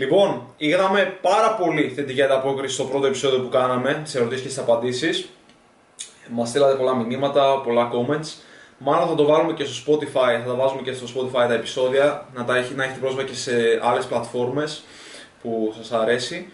[0.00, 4.60] Λοιπόν, είδαμε πάρα πολύ θετική ανταπόκριση στο πρώτο επεισόδιο που κάναμε, σε ερωτήσεις και στι
[4.60, 5.28] απαντήσεις.
[6.28, 8.26] Μας στείλατε πολλά μηνύματα, πολλά comments.
[8.78, 12.26] Μάλλον θα το βάλουμε και στο Spotify, θα τα βάζουμε και στο Spotify τα επεισόδια,
[12.34, 14.82] να, τα έχει, να έχετε πρόσβαση και σε άλλες πλατφόρμες
[15.42, 16.52] που σας αρέσει.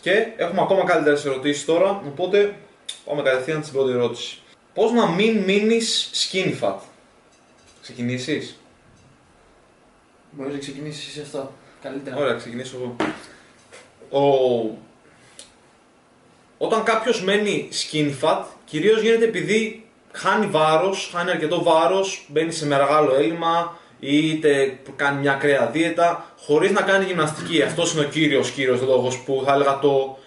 [0.00, 2.56] Και έχουμε ακόμα καλύτερες ερωτήσεις τώρα, οπότε
[3.04, 4.38] πάμε κατευθείαν στην πρώτη ερώτηση.
[4.74, 6.76] Πώς να μην μείνεις skinny fat;
[7.82, 8.60] Ξεκινήσεις;
[10.30, 11.52] Μπορεί να ξεκινήσεις εσύ αυτό.
[11.82, 12.16] Καλύτερα.
[12.16, 12.96] Ωραία, ξεκινήσω εγώ.
[14.10, 14.78] Ο...
[16.58, 22.66] Όταν κάποιος μένει skin fat, κυρίως γίνεται επειδή χάνει βάρος, χάνει αρκετό βάρος, μπαίνει σε
[22.66, 27.62] μεγάλο έλλειμμα είτε κάνει μια ακραία δίαιτα χωρίς να κάνει γυμναστική.
[27.62, 30.18] Αυτός είναι ο κύριος κύριος λόγο που θα έλεγα το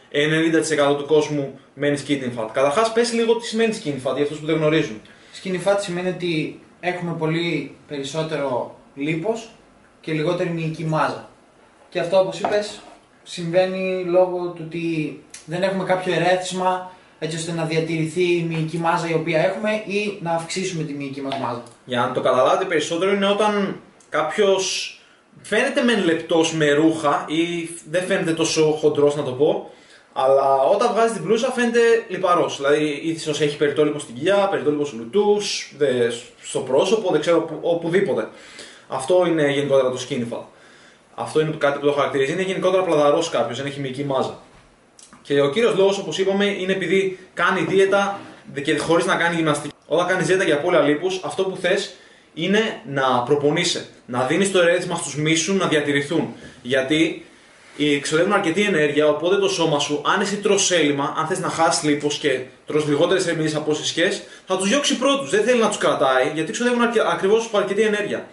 [0.92, 2.48] 90% του κόσμου μένει skin fat.
[2.54, 5.02] Καταρχάς, πες λίγο τι σημαίνει skin fat για αυτούς που δεν γνωρίζουν.
[5.44, 9.50] Skinny fat σημαίνει ότι έχουμε πολύ περισσότερο λίπος
[10.02, 11.29] και λιγότερη μυϊκή μάζα.
[11.90, 12.80] Και αυτό όπως είπες
[13.24, 19.10] συμβαίνει λόγω του ότι δεν έχουμε κάποιο ερέθισμα έτσι ώστε να διατηρηθεί η μυϊκή μάζα
[19.10, 21.64] η οποία έχουμε ή να αυξήσουμε τη μυϊκή μας μάζα.
[21.86, 23.80] Για να το καταλάβετε περισσότερο είναι όταν
[24.10, 24.94] κάποιος
[25.42, 29.70] φαίνεται μεν λεπτός με ρούχα ή δεν φαίνεται τόσο χοντρός να το πω,
[30.14, 32.56] αλλά όταν βγάζει την μπλούζα φαίνεται λιπαρός.
[32.58, 35.74] Δηλαδή, ίσω έχει περιτόλιπο στην κοιλιά, περιτόλιπο στους λουτούς,
[36.42, 38.28] στο πρόσωπο, δεν ξέρω που- οπουδήποτε.
[38.88, 40.44] Αυτό είναι γενικότερα το skinny fat.
[41.22, 42.32] Αυτό είναι κάτι που το χαρακτηρίζει.
[42.32, 44.40] Είναι γενικότερα πλαδαρός κάποιος, δεν έχει μυϊκή μάζα.
[45.22, 48.20] Και ο κύριος λόγος, όπως είπαμε, είναι επειδή κάνει δίαιτα
[48.64, 49.74] και χωρίς να κάνει γυμναστική.
[49.88, 51.94] Όταν κάνεις δίαιτα για απώλεια λίπους, αυτό που θες
[52.34, 53.86] είναι να προπονείσαι.
[54.06, 56.34] Να δίνεις το ερέθισμα στους μίσου να διατηρηθούν.
[56.62, 57.26] Γιατί
[57.78, 61.84] εξοδεύουν αρκετή ενέργεια, οπότε το σώμα σου, αν εσύ τρως έλλειμμα, αν θες να χάσεις
[61.84, 65.30] λίπος και τρως λιγότερες ερμηνείες από όσες σχέσει, θα τους διώξει πρώτους.
[65.30, 66.82] Δεν θέλει να τους κρατάει, γιατί εξοδεύουν
[67.12, 68.28] ακριβώς αρκετή ενέργεια.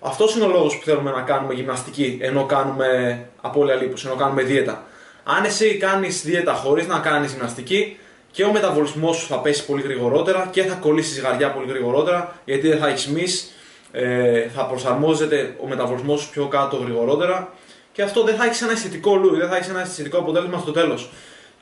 [0.00, 4.42] Αυτός είναι ο λόγος που θέλουμε να κάνουμε γυμναστική ενώ κάνουμε απώλεια λίπους, ενώ κάνουμε
[4.42, 4.84] δίαιτα.
[5.24, 7.98] Αν εσύ κάνεις δίαιτα χωρίς να κάνεις γυμναστική,
[8.30, 12.68] και ο μεταβολισμός σου θα πέσει πολύ γρηγορότερα και θα κολλήσεις ζυγαριά πολύ γρηγορότερα, γιατί
[12.68, 13.52] δεν θα έχεις μυς,
[13.92, 17.52] ε, θα προσαρμόζεται ο μεταβολισμός σου πιο κάτω γρηγορότερα
[17.92, 20.72] και αυτό δεν θα έχεις ένα αισθητικό look, δεν θα έχεις ένα αισθητικό αποτέλεσμα στο
[20.72, 21.10] τέλος.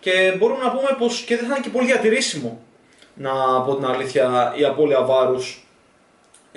[0.00, 2.62] Και μπορούμε να πούμε πως και δεν θα είναι και πολύ διατηρήσιμο,
[3.14, 3.30] να
[3.66, 5.67] πω την αλήθεια, η απώλεια βάρους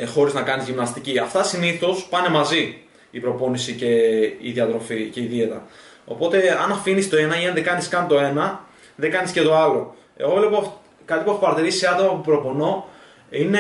[0.02, 1.20] ε, χωρίς να κάνεις γυμναστική.
[1.20, 2.78] Αυτά συνήθως πάνε μαζί
[3.12, 3.88] η προπόνηση και
[4.42, 5.64] η διατροφή και η δίαιτα.
[6.06, 8.64] Οπότε, αν αφήνεις το ένα ή αν δεν κάνεις καν το ένα,
[8.96, 9.96] δεν κάνεις και το άλλο.
[10.18, 10.72] Εγώ βλέπω αυ-
[11.06, 12.86] κάτι που έχω παρατηρήσει σε άτομα που προπονώ
[13.30, 13.60] είναι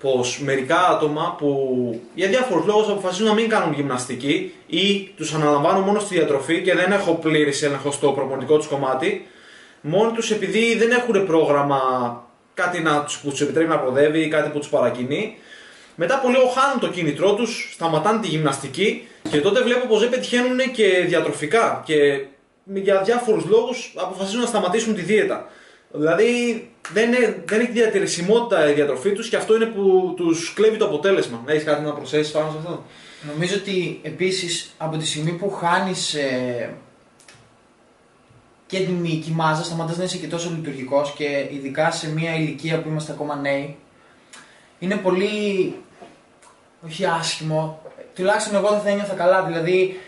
[0.00, 5.82] πως μερικά άτομα που για διάφορους λόγους αποφασίζουν να μην κάνουν γυμναστική ή τους αναλαμβάνουν
[5.84, 9.26] μόνο στη διατροφή και δεν έχω πλήρης έλεγχο στο προπονητικό τους κομμάτι
[9.80, 11.80] μόνοι τους επειδή δεν έχουν πρόγραμμα
[12.54, 15.36] κάτι να τους, που τους επιτρέπει να προδεύει ή κάτι που τους παρακινεί
[15.94, 20.08] μετά από λίγο χάνουν το κίνητρό τους, σταματάνε τη γυμναστική και τότε βλέπω πως δεν
[20.08, 22.24] πετυχαίνουν και διατροφικά και
[22.64, 25.46] για διάφορους λόγους αποφασίζουν να σταματήσουν τη δίαιτα.
[25.90, 26.30] Δηλαδή
[26.92, 30.84] δεν, είναι, δεν έχει διατηρησιμότητα η διατροφή τους και αυτό είναι που τους κλέβει το
[30.84, 31.42] αποτέλεσμα.
[31.46, 32.84] Έχεις κάτι να προσθέσεις πάνω σε αυτό;
[33.32, 36.74] Νομίζω ότι επίσης από τη στιγμή που χάνεις ε,
[38.72, 42.82] και την μυϊκή μάζα σταματάς να είσαι και τόσο λειτουργικός και ειδικά σε μια ηλικία
[42.82, 43.76] που είμαστε ακόμα νέοι
[44.78, 45.74] είναι πολύ
[46.86, 47.82] όχι άσχημο
[48.14, 50.00] τουλάχιστον εγώ δεν θα ένιωθα καλά δηλαδή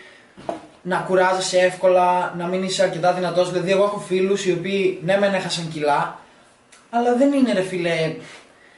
[0.81, 5.17] να κουράζεσαι εύκολα, να μην είσαι αρκετά δυνατός δηλαδή εγώ έχω φίλους οι οποίοι ναι
[5.17, 6.19] μεν έχασαν κιλά
[6.89, 8.15] αλλά δεν είναι ρε φίλε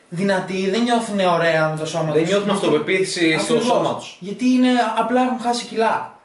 [0.10, 2.32] δυνατοί, δεν νιώθουν ωραία με το σώμα Δεν τους.
[2.32, 3.66] νιώθουν αυτοπεποίθηση στο Ακριβώς.
[3.66, 4.18] σώμα τους.
[4.20, 6.20] Γιατί είναι, απλά έχουν χάσει κιλά.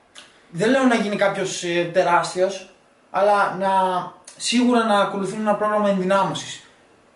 [0.50, 2.71] Δεν λέω να γίνει κάποιος ε, τεράστιος,
[3.14, 3.68] αλλά να,
[4.36, 6.60] σίγουρα να ακολουθούν ένα πρόγραμμα ενδυνάμωσης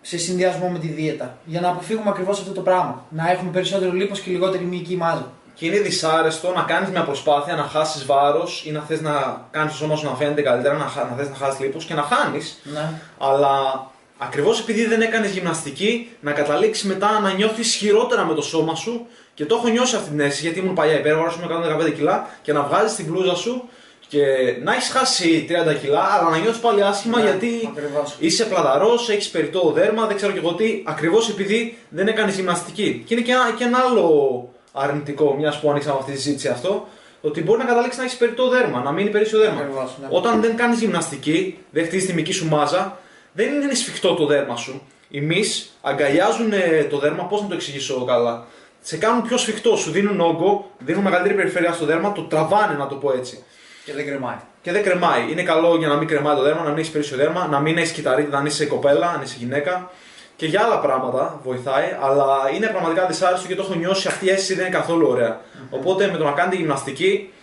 [0.01, 1.37] σε συνδυασμό με τη δίαιτα.
[1.45, 3.03] Για να αποφύγουμε ακριβώς αυτό το πράγμα.
[3.09, 5.31] Να έχουμε περισσότερο λίπος και λιγότερη μυϊκή μάζα.
[5.53, 9.71] Και είναι δυσάρεστο να κάνεις μια προσπάθεια να χάσεις βάρος ή να θες να κάνεις
[9.71, 12.01] το σώμα σου να φαίνεται καλύτερα, να, χα- να θες να χάσεις λίπος και να
[12.01, 12.59] χάνεις.
[12.63, 12.91] Ναι.
[13.19, 13.85] Αλλά
[14.17, 19.05] ακριβώς επειδή δεν έκανες γυμναστική, να καταλήξεις μετά να νιώθεις χειρότερα με το σώμα σου
[19.33, 22.53] και το έχω νιώσει αυτή την αίσθηση γιατί ήμουν παλιά υπέρβαρο, ήμουν 115 κιλά και
[22.53, 23.69] να βγάζεις την μπλούζα σου
[24.07, 24.23] και
[24.63, 28.15] να έχεις χάσει 30 κιλά, αλλά να νιώθεις πάλι άσχημα Ναι, γιατί ακριβώς.
[28.19, 33.03] είσαι πλαδαρό, έχεις περιττό δέρμα, δεν ξέρω και εγώ τι, ακριβώς επειδή δεν έκανες γυμναστική.
[33.05, 36.87] Και είναι και ένα, και ένα άλλο αρνητικό, μιας που ανοίξαμε αυτή τη συζήτηση αυτό,
[37.21, 39.59] ότι μπορεί να καταλήξεις να έχεις περιττό δέρμα, να μείνει περίσσιο δέρμα.
[39.59, 40.07] Ακριβώς, ναι.
[40.09, 42.97] Όταν δεν κάνεις γυμναστική, δεν χτίζεις τη μυϊκή σου μάζα,
[43.33, 44.81] δεν είναι σφιχτό το δέρμα σου.
[45.09, 48.45] Οι μυς αγκαλιάζουν ε, το δέρμα, πώς να το εξηγήσω καλά;
[48.81, 52.87] Σε κάνουν πιο σφιχτό, σου δίνουν όγκο, δίνουν μεγαλύτερη περιφέρεια στο δέρμα, το τραβάνε να
[52.87, 53.43] το πω έτσι.
[53.87, 54.35] Και δεν κρεμάει.
[54.61, 55.31] Και δεν κρεμάει.
[55.31, 57.77] Είναι καλό για να μην κρεμάει το δέρμα, να μην έχεις περίσσιο δέρμα, να μην
[57.77, 59.91] έχεις κυταρίτιδα αν είσαι κοπέλα, αν είσαι γυναίκα.
[60.35, 64.07] Και για άλλα πράγματα βοηθάει, αλλά είναι πραγματικά δυσάρεστο και το έχω νιώσει.
[64.07, 65.39] Αυτή η αίσθηση δεν είναι καθόλου ωραία.
[65.69, 67.33] Οπότε με το να κάνετε γυμναστική,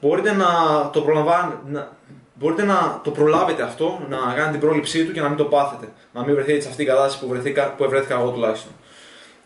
[0.00, 0.46] μπορείτε να
[0.92, 1.88] το, προλαμβάνετε, να,
[2.34, 5.92] μπορείτε να το προλάβετε αυτό, να κάνετε την πρόληψή του και να μην το πάθετε.
[6.12, 8.72] Να μην βρεθείτε σε αυτήν την κατάσταση που, βρεθήκα, που ευρέθηκα εγώ τουλάχιστον.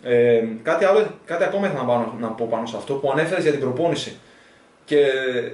[0.02, 3.43] Ε, κάτι, άλλο, κάτι ακόμα ήθελα να, πάνω, να πω πάνω σε αυτό που ανέφερες
[3.43, 4.19] για την προπόνηση
[4.85, 4.99] και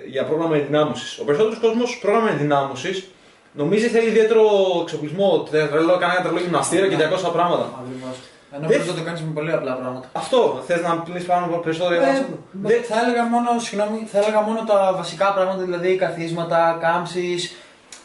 [0.07, 1.19] για πρόγραμμα ενδυνάμωσης.
[1.19, 3.09] Ο περισσότερος κόσμος πρόγραμμα ενδυνάμωσης
[3.53, 4.43] νομίζει θέλει ιδιαίτερο
[4.83, 7.71] εξοπλισμό, τρελό, κανένα τρελό γυμναστήριο και 200 πράγματα.
[7.83, 8.17] Ακριβώς.
[8.53, 10.09] Ενώ μπορείς να το κάνεις με πολύ απλά πράγματα.
[10.13, 12.25] Αυτό, θες να πει πάνω περισσότερο για Ε, αυτό.
[12.53, 17.57] δε- θα, έλεγα μόνο, συγγνώμη, θα έλεγα μόνο τα βασικά πράγματα, δηλαδή καθίσματα, κάμψεις.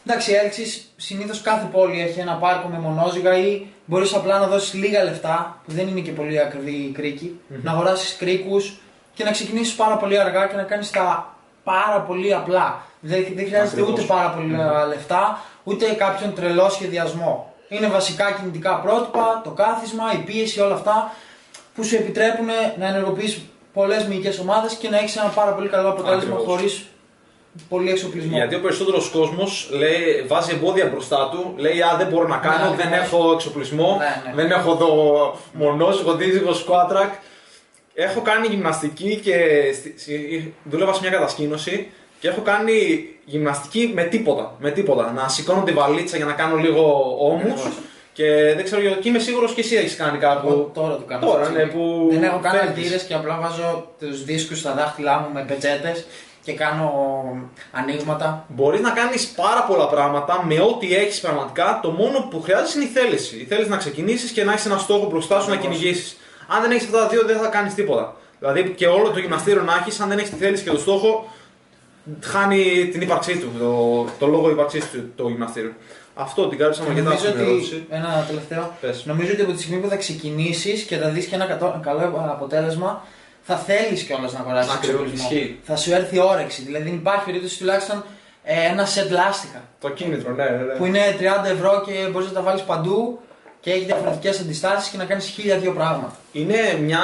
[0.07, 4.73] Εντάξει, έλξει συνήθως κάθε πόλη έχει ένα πάρκο με μονόζυγα ή μπορείς απλά να δώσεις
[4.73, 8.77] λίγα λεφτά, που δεν είναι και πολύ ακριβή η κρίκη, να αγοράσεις κρίκους
[9.15, 12.81] και να ξεκινήσεις πάρα πολύ αργά και να κάνεις τα πάρα πολύ απλά.
[12.99, 13.89] Δηλαδή δεν χρειάζεται Ακριβώς.
[13.89, 17.53] ούτε πάρα πολλά λεφτά, ούτε κάποιον τρελό σχεδιασμό.
[17.69, 21.11] Είναι βασικά κινητικά πρότυπα, το κάθισμα, η πίεση, όλα αυτά
[21.75, 22.45] που σου επιτρέπουν
[22.79, 26.43] να ενεργοποιήσει πολλές μυϊκές ομάδες και να έχεις ένα πάρα πολύ καλό αποτέλεσμα Ακριβώς.
[26.45, 26.85] χωρίς
[27.69, 28.35] πολύ εξοπλισμό.
[28.37, 29.69] Γιατί ο περισσότερος κόσμος
[30.27, 32.95] βάζει εμπόδια μπροστά του, λέει Α, δεν μπορώ να κάνω, Ναι, δεν ναι.
[32.95, 34.35] έχω εξοπλισμό, Ναι, ναι.
[34.41, 34.91] δεν έχω εδώ
[35.53, 37.13] μονόσυγο, δίζυγο, σκουάτρακ.
[37.97, 39.35] Έχω κάνει γυμναστική και
[39.73, 41.87] στη- στη- δούλευα σε μια κατασκήνωση
[42.19, 44.55] και έχω κάνει γυμναστική με τίποτα.
[44.59, 45.11] Με τίποτα.
[45.11, 47.41] Να σηκώνω τη βαλίτσα για να κάνω λίγο ώμους.
[47.43, 47.73] Ακριβώς.
[48.13, 50.47] Και δεν ξέρω γιατί είμαι σίγουρος και εσύ έχεις κάνει κάπου.
[50.47, 51.25] Εγώ τώρα το κάνω.
[51.25, 51.85] Τώρα, αυτή τη ναι, στιγμή.
[51.85, 52.77] που Δεν έχω κάνει φεύγεις.
[52.83, 56.05] αλτήρες και απλά βάζω τους δίσκους στα δάχτυλά μου με πετσέτες
[56.43, 56.91] και κάνω
[57.71, 58.45] ανοίγματα.
[58.47, 61.79] Μπορείς να κάνεις πάρα πολλά πράγματα με ό,τι έχεις πραγματικά.
[61.83, 63.35] Το μόνο που χρειάζεσαι είναι η θέληση.
[63.37, 65.77] Η θέληση να ξεκινήσεις και να έχεις ένα στόχο μπροστά σου να Ακριβώς.
[65.77, 66.17] κυνηγήσεις.
[66.47, 68.15] Αν δεν έχεις αυτά τα δύο, δεν θα κάνεις τίποτα.
[68.39, 71.29] Δηλαδή και όλο το γυμναστήριο να έχεις, αν δεν έχεις τη θέληση και το στόχο,
[72.21, 75.73] χάνει την ύπαρξή του, το, το λόγο ύπαρξής του το γυμναστήριο.
[76.15, 77.73] Αυτό την κάλυψα αρκετά Νομίζω στην ερώτηση.
[77.75, 77.85] ότι.
[77.89, 78.71] Ένα τελευταίο.
[78.81, 79.05] Πες.
[79.05, 82.01] Νομίζω ότι από τη στιγμή που θα ξεκινήσεις και θα δεις και ένα κατώ- καλό
[82.31, 83.03] αποτέλεσμα,
[83.41, 85.27] θα θέλεις κιόλας να αγοράσεις Ακριβώς, εξοπλισμό.
[85.31, 85.59] ισχύει.
[85.63, 86.61] Θα σου έρθει όρεξη.
[86.61, 88.03] Δηλαδή δεν υπάρχει περίπτωση τουλάχιστον
[88.43, 89.61] ε, ένα σετ λάστιχα.
[89.79, 90.49] Το κίνητρο, ναι, ναι.
[90.57, 90.73] ναι.
[90.73, 93.19] Που είναι 30 ευρώ και μπορείς να τα βάλεις παντού
[93.65, 96.17] και έχει διαφορετικές αντιστάσεις και να κάνεις χίλια δύο πράγματα.
[96.31, 97.03] είναι, μια,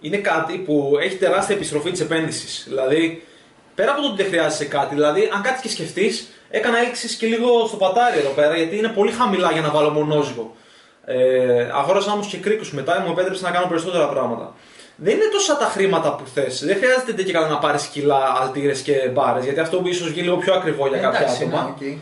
[0.00, 2.64] είναι κάτι που έχει τεράστια επιστροφή της επένδυσης.
[2.68, 3.26] Δηλαδή,
[3.74, 7.26] πέρα από το ότι δεν χρειάζεσαι κάτι, δηλαδή, αν κάτι και σκεφτείς, έκανα έλξη και
[7.26, 10.56] λίγο στο πατάρι εδώ πέρα, γιατί είναι πολύ χαμηλά για να βάλω μονόζυγο.
[11.04, 14.54] Ε, αγόρασα όμως και κρίκους μετά, μου επέτρεψε να κάνω περισσότερα πράγματα.
[14.96, 16.64] Δεν είναι τόσα τα χρήματα που θες.
[16.64, 20.36] Δεν χρειάζεται και καλά να πάρεις κιλά, αλτήρες και μπάρες, γιατί αυτό ίσως γίνει λίγο
[20.36, 21.98] πιο ακριβό για κάποια Εντάξει, άτομα ναι, οκ.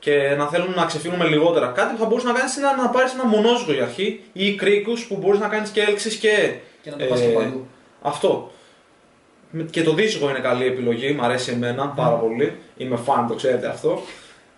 [0.00, 1.66] Και να θέλουν να ξεφύγουμε λιγότερα.
[1.66, 4.54] Κάτι που θα μπορούσε να κάνεις είναι να, να πάρεις ένα μονόζυγο για αρχή ή
[4.54, 6.54] κρίκους που μπορείς να κάνεις και έλξεις και.
[6.82, 7.66] Και να το πας και παντού.
[8.02, 8.50] Αυτό.
[9.50, 12.56] Με- Και το δίσογο είναι καλή επιλογή, μου αρέσει εμένα πάρα πολύ.
[12.76, 14.02] Είμαι φαν, το ξέρετε αυτό.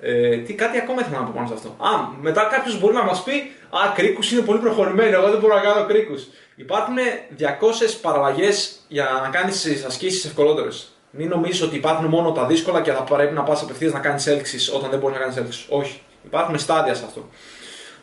[0.00, 1.69] Ε, τι, κάτι ακόμα ήθελα να πω πάνω σε αυτό.
[1.69, 1.91] Α,
[2.21, 3.33] μετά κάποιος μπορεί να μας πει
[3.71, 5.11] Α, κρίκους είναι πολύ προχωρημένοι.
[5.12, 6.23] Εγώ δεν μπορώ να κάνω κρίκους.
[6.56, 6.94] Υπάρχουν
[7.39, 10.92] 200 παραλλαγές για να κάνεις τις ασκήσεις ευκολότερες.
[11.14, 14.26] Μην νομίζεις ότι υπάρχουν μόνο τα δύσκολα και θα πρέπει να πας απευθείας να κάνεις
[14.26, 15.67] έλξεις όταν δεν μπορείς να κάνεις έλξεις.
[15.69, 16.00] Όχι.
[16.25, 17.29] Υπάρχουν στάδια σε αυτό.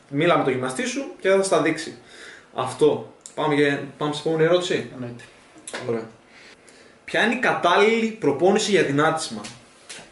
[0.09, 1.97] Μίλα με το γυμναστή σου και θα στα δείξει.
[2.53, 3.13] Αυτό.
[3.35, 3.83] Πάμε, για...
[3.97, 4.89] Πάμε στην επόμενη ερώτηση.
[4.93, 5.23] Εννοείται.
[5.87, 6.07] Ωραία.
[7.05, 9.41] Ποια είναι η κατάλληλη προπόνηση για δυνάτισμα;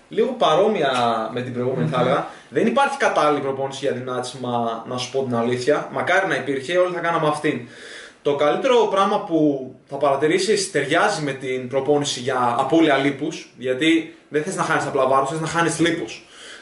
[0.10, 0.92] Λίγο παρόμοια
[1.34, 2.28] με την προηγούμενη θα έλεγα.
[2.50, 5.90] Δεν υπάρχει κατάλληλη προπόνηση για δυνάτισμα, να σου πω την αλήθεια.
[5.92, 7.68] Μακάρι να υπήρχε, όλοι θα κάναμε αυτήν.
[8.28, 14.44] Το καλύτερο πράγμα που θα παρατηρήσεις ταιριάζει με την προπόνηση για απώλεια λίπους, γιατί δεν
[14.44, 16.06] θες να χάνεις απλά βάρος, θες να χάνεις λίπο.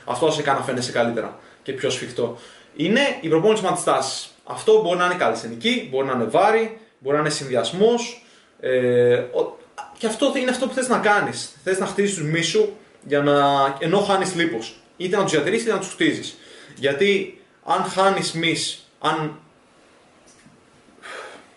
[0.05, 2.37] Αυτό σε κάνει να φαίνεσαι καλύτερα και πιο σφιχτό.
[2.75, 4.29] Είναι η προπόνηση με αντιστάσεις.
[4.43, 8.25] Αυτό μπορεί να είναι καλλιστενική, μπορεί να είναι βάρη, μπορεί να είναι συνδυασμός.
[8.59, 9.57] Ε, ο-
[9.97, 11.55] και αυτό είναι αυτό που θες να κάνεις.
[11.63, 12.69] Θες να χτίσει τους μίσου
[13.07, 13.37] για να,
[13.79, 14.57] ενώ χάνεις λίπο.
[14.97, 16.37] Είτε να τους διατηρήσει είτε να τους χτίζεις.
[16.75, 19.39] Γιατί αν χάνεις μυς, αν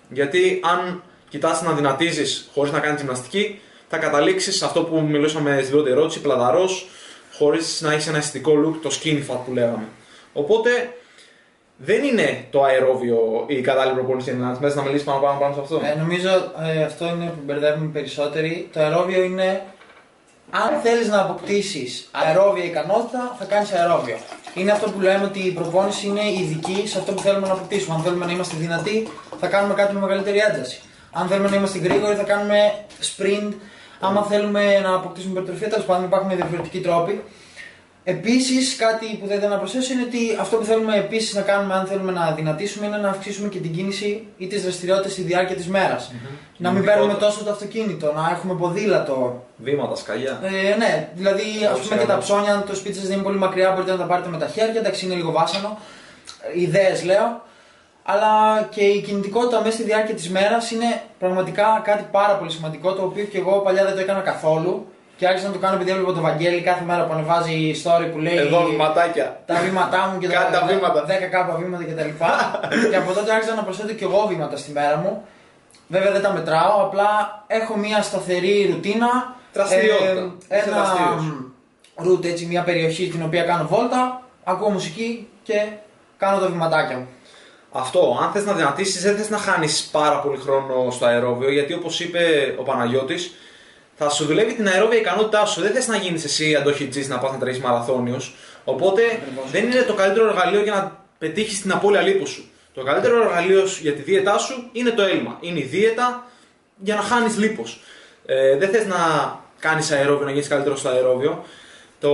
[0.08, 5.58] γιατί αν κοιτάς να δυνατίζεις χωρίς να κάνεις γυμναστική, θα καταλήξεις σε αυτό που μιλούσαμε
[5.60, 6.88] στην πρώτη ερώτηση, πλαδαρός,
[7.32, 9.84] χωρίς να έχεις ένα αισθητικό look, το skinny fat που λέγαμε.
[10.32, 10.70] Οπότε
[11.76, 15.60] δεν είναι το αερόβιο η κατάλληλη προπόνηση για να να μιλήσεις πάνω, πάνω, πάνω σε
[15.60, 16.28] αυτό; Ε, νομίζω
[16.62, 18.68] ε, αυτό είναι που μπερδεύουμε περισσότεροι.
[18.72, 19.62] Το αερόβιο είναι
[20.50, 24.16] αν θέλεις να αποκτήσεις αερόβια ικανότητα, θα κάνεις αερόβιο.
[24.58, 27.94] Είναι αυτό που λέμε ότι η προπόνηση είναι ειδική σε αυτό που θέλουμε να αποκτήσουμε.
[27.94, 29.08] Αν θέλουμε να είμαστε δυνατοί,
[29.40, 30.80] θα κάνουμε κάτι με μεγαλύτερη ένταση.
[31.12, 33.52] Αν θέλουμε να είμαστε γρήγοροι, θα κάνουμε sprint.
[34.00, 37.22] Άμα θέλουμε να αποκτήσουμε υπερτροφία, τέλος πάντων υπάρχουν διαφορετικοί τρόποι.
[38.14, 41.74] Επίσης, κάτι που θα ήθελα να προσθέσω είναι ότι αυτό που θέλουμε επίσης να κάνουμε,
[41.74, 45.56] αν θέλουμε να δυνατήσουμε, είναι να αυξήσουμε και την κίνηση ή τις δραστηριότητες στη διάρκεια
[45.56, 46.12] της μέρας.
[46.56, 49.44] Να μην παίρνουμε τόσο το αυτοκίνητο, να έχουμε ποδήλατο.
[49.56, 50.40] Βήματα, σκαλιά.
[50.42, 52.18] Ε, ναι, δηλαδή ας Όχι, πούμε και τα σιγά.
[52.18, 54.46] ψώνια, αν το σπίτι σας δεν είναι πολύ μακριά, μπορείτε να τα πάρετε με τα
[54.46, 54.80] χέρια.
[54.80, 55.78] Εντάξει, είναι λίγο βάσανο.
[56.54, 57.42] Ιδέες λέω.
[58.02, 62.92] Αλλά και η κινητικότητα μέσα στη διάρκεια της μέρας είναι πραγματικά κάτι πάρα πολύ σημαντικό
[62.92, 64.86] το οποίο και εγώ παλιά δεν το έκανα καθόλου.
[65.18, 68.18] Και άρχισα να το κάνω επειδή έβλεπα το Βαγγέλη κάθε μέρα που ανεβάζει story που
[68.18, 68.36] λέει.
[68.36, 69.40] Εδώ βηματάκια.
[69.46, 71.04] τα βήματά μου και Κάντε τα βήματα.
[71.06, 72.10] 10 κάπα βήματα κτλ.
[72.90, 75.24] και από τότε άρχισα να προσθέτω και εγώ βήματα στη μέρα μου.
[75.88, 77.08] Βέβαια δεν τα μετράω, απλά
[77.46, 79.34] έχω μια σταθερή ρουτίνα.
[79.52, 80.32] Δραστηριότητα.
[80.48, 81.34] Ε, Είσαι ένα δραστήριος.
[82.06, 85.62] route, έτσι, μια περιοχή την οποία κάνω βόλτα, ακούω μουσική και
[86.18, 87.06] κάνω τα βηματάκια μου.
[87.72, 91.72] Αυτό, αν θες να δυνατήσεις δεν θες να χάνεις πάρα πολύ χρόνο στο αερόβιο γιατί
[91.74, 93.34] όπως είπε ο Παναγιώτης
[93.98, 95.60] θα σου δουλεύει την αερόβια ικανότητά σου.
[95.60, 98.34] Δεν θες να γίνεις εσύ αντοχητζής να πας να τρέχεις μαραθώνιος.
[98.64, 99.50] Οπότε Ακριβώς.
[99.50, 102.44] δεν είναι το καλύτερο εργαλείο για να πετύχεις την απώλεια λίπους σου.
[102.74, 105.36] Το καλύτερο εργαλείο σου για τη δίαιτά σου είναι το έλλειμμα.
[105.40, 106.26] Είναι η δίαιτα
[106.76, 107.80] για να χάνεις λίπος.
[108.26, 108.96] Ε, δεν θες να
[109.58, 111.44] κάνεις αερόβιο, να γίνεις καλύτερος στο αερόβιο.
[112.00, 112.12] Το...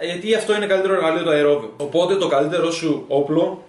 [0.00, 1.72] Γιατί αυτό είναι καλύτερο εργαλείο το αερόβιο.
[1.76, 3.64] Οπότε το καλύτερο σου όπλο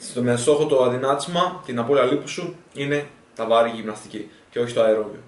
[0.00, 4.74] στο, με στόχο το αδυνάτισμα, την απώλεια λίπους σου, είναι τα βάρη γυμναστική και όχι
[4.74, 5.20] το αερόβιο.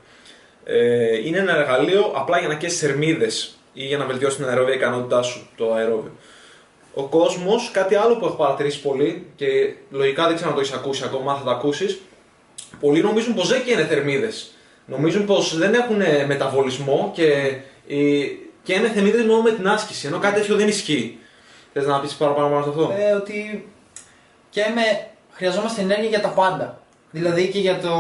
[0.71, 4.75] Ε, είναι ένα εργαλείο απλά για να καίσεις θερμίδες ή για να βελτιώσεις την αερόβια
[4.75, 6.13] ικανότητά σου το αερόβιο.
[6.95, 9.47] Ο κόσμος, κάτι άλλο που έχω παρατηρήσει πολύ και
[9.91, 12.01] λογικά δεν ξέρω αν το έχεις ακούσει ακόμα, θα το ακούσεις.
[12.81, 14.51] Πολλοί νομίζουν πως δεν καίνε θερμίδες.
[14.87, 17.55] Νομίζουν πως δεν έχουν μεταβολισμό και,
[17.87, 20.07] οι- και είναι θερμίδες μόνο με την άσκηση.
[20.07, 21.19] Ενώ κάτι τέτοιο δεν ισχύει.
[21.73, 23.69] Θες να πεις παραπάνω πάνω σε αυτό; Ε, ότι
[24.51, 26.78] και με, χρειαζόμαστε ενέργεια για τα πάντα.
[27.11, 27.91] Δηλαδή και για το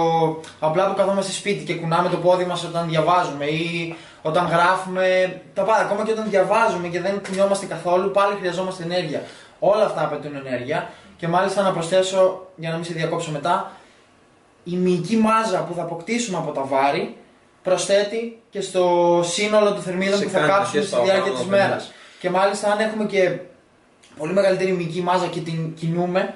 [0.61, 5.62] απλά που καθόμαστε σπίτι και κουνάμε το πόδι μας όταν διαβάζουμε ή όταν γράφουμε, τα
[5.62, 5.81] πάντα.
[5.85, 9.23] Ακόμα και όταν διαβάζουμε και δεν κουνιόμαστε καθόλου, πάλι χρειαζόμαστε ενέργεια.
[9.59, 13.71] Όλα αυτά απαιτούν ενέργεια και μάλιστα να προσθέσω, για να μην σε διακόψω μετά,
[14.65, 17.17] η μυϊκή μάζα που θα αποκτήσουμε από τα βάρη
[17.62, 18.85] προσθέτει και στο
[19.25, 21.69] σύνολο των θερμίδων Σε που θα κάνει να κάψουμε χέσεις στη διάρκεια παραπάνω της θερμίδες.
[21.69, 21.93] μέρας.
[22.21, 23.38] Και μάλιστα αν έχουμε και
[24.19, 26.35] πολύ μεγαλύτερη μυϊκή μάζα και την κινούμε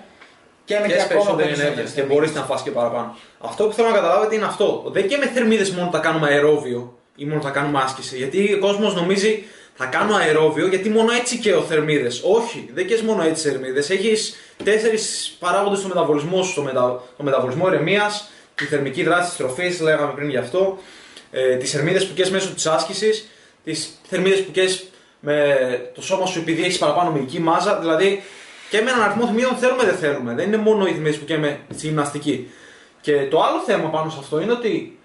[0.65, 3.17] και με και και, έχει ακόμα περισσότερη ενέργεια και μπορείς να φας και παραπάνω.
[3.39, 4.85] Αυτό που θέλω να καταλάβετε είναι αυτό.
[4.87, 8.17] Δεν και με θερμίδες μόνο τα κάνουμε αερόβιο ή μόνο τα κάνουμε άσκηση.
[8.17, 12.23] Γιατί ο κόσμος νομίζει θα κάνω αερόβιο γιατί μόνο έτσι και ο θερμίδες.
[12.25, 13.91] Όχι, δεν και μόνο έτσι θερμίδες.
[13.91, 16.55] Έχεις τέσσερις παράγοντες στο μεταβολισμό σου.
[16.55, 17.03] Το, μετα...
[17.17, 20.79] το μεταβολισμό ηρεμίας, τη θερμική δράση της τροφής, λέγαμε πριν γι' αυτό,
[21.31, 23.29] ε, τις θερμίδες που καίς μέσω της άσκησης,
[23.65, 24.85] τις θερμίδες που καίς
[25.21, 25.57] με
[25.95, 27.79] το σώμα σου επειδή έχεις παραπάνω μυϊκή μάζα.
[27.79, 28.23] Δηλαδή
[28.73, 30.35] και με έναν αριθμό θερμίδων θέλουμε δεν θέλουμε.
[30.35, 32.51] Δεν είναι μόνο οι θερμίδε που καίμε στη γυμναστική.
[33.01, 34.99] Και το άλλο θέμα πάνω σε αυτό είναι ότι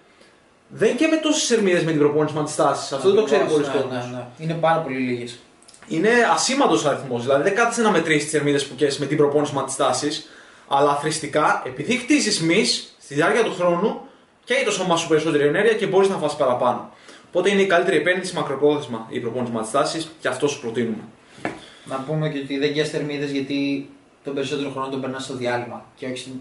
[0.67, 2.91] δεν και με τόσες θερμίδε με την προπόνηση με αντιστάσεις.
[2.91, 3.91] Αυτό δεν το ξέρει πολλοί ναι, κόσμος.
[3.91, 4.25] ναι, ναι.
[4.37, 5.39] Είναι πάρα πολύ λίγες.
[5.87, 7.21] Είναι ασήμαντος αριθμός.
[7.21, 10.29] Δηλαδή δεν κάθεσαι να μετρήσεις τις θερμίδε που καίεις με την προπόνηση με αντιστάσεις.
[10.67, 14.01] Αλλά αθρηστικά, επειδή χτίζεις μυς στη διάρκεια του χρόνου,
[14.43, 16.91] καίει το σώμα σου περισσότερη ενέργεια και μπορείς να φας παραπάνω.
[17.27, 21.03] Οπότε είναι η καλύτερη επένδυση μακροπρόθεσμα η προπόνηση με αντιστάσεις και αυτό σου προτείνουμε.
[21.89, 23.89] Να πούμε και ότι δεν καίς θερμίδες γιατί
[24.23, 26.33] τον περισσότερο χρόνο τον περνάς στο διάλειμμα και όχι στην...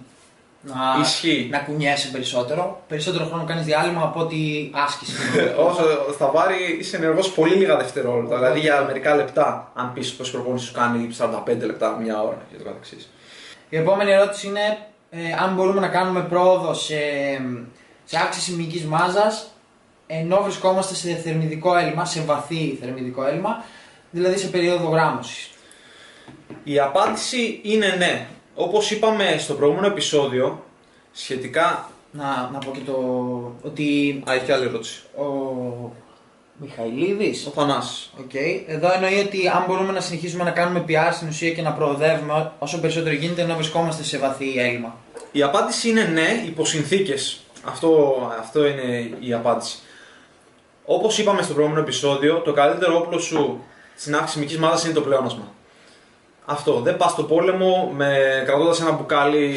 [0.62, 1.48] να, Ισχύει.
[1.50, 2.82] να κουνιέσαι περισσότερο.
[2.88, 5.12] Περισσότερο χρόνο κάνεις διάλειμμα από ότι άσκηση.
[5.68, 5.82] Όσο
[6.14, 8.36] στα βάρη είσαι ενεργός πολύ λίγα δευτερόλεπτα.
[8.36, 12.38] Δηλαδή για μερικά λεπτά, αν πεις πω η προπόνηση σου κάνει 45 λεπτά, μια ώρα
[12.50, 13.08] και το καθεξής.
[13.68, 14.78] Η επόμενη ερώτηση είναι
[15.10, 16.96] ε, αν μπορούμε να κάνουμε πρόοδο σε,
[18.04, 19.50] σε αύξηση μυϊκής μάζας
[20.06, 23.64] ενώ βρισκόμαστε σε θερμιδικό έλλειμμα, σε βαθύ θερμιδικό έλλειμμα,
[24.16, 25.50] δηλαδή σε περίοδο γράμμωσης.
[26.64, 28.26] Η απάντηση είναι ναι.
[28.54, 30.64] Όπως είπαμε στο προηγούμενο επεισόδιο,
[31.12, 31.90] σχετικά.
[32.11, 32.94] Να, να πω και το
[33.62, 35.02] ότι Α, έχει άλλη ερώτηση.
[35.16, 35.25] ο
[36.58, 38.12] Μιχαηλίδης Ο Θανάσης.
[38.20, 38.35] Οκ.
[38.66, 42.52] Εδώ εννοεί ότι αν μπορούμε να συνεχίσουμε να κάνουμε PR στην ουσία και να προοδεύουμε
[42.58, 44.96] όσο περισσότερο γίνεται ενώ βρισκόμαστε σε βαθύ έλλειμμα.
[45.32, 47.40] Η απάντηση είναι ναι, υπό συνθήκες.
[47.64, 49.78] Αυτό, αυτό είναι η απάντηση.
[50.85, 53.64] Όπως είπαμε στο προηγούμενο επεισόδιο, το καλύτερο όπλο σου
[53.96, 55.52] στην αύξηση μυϊκή μάζας είναι το πλεόνασμα.
[56.44, 56.80] Αυτό.
[56.80, 59.56] Δεν πας στο πόλεμο με κρατώντας ένα μπουκάλι,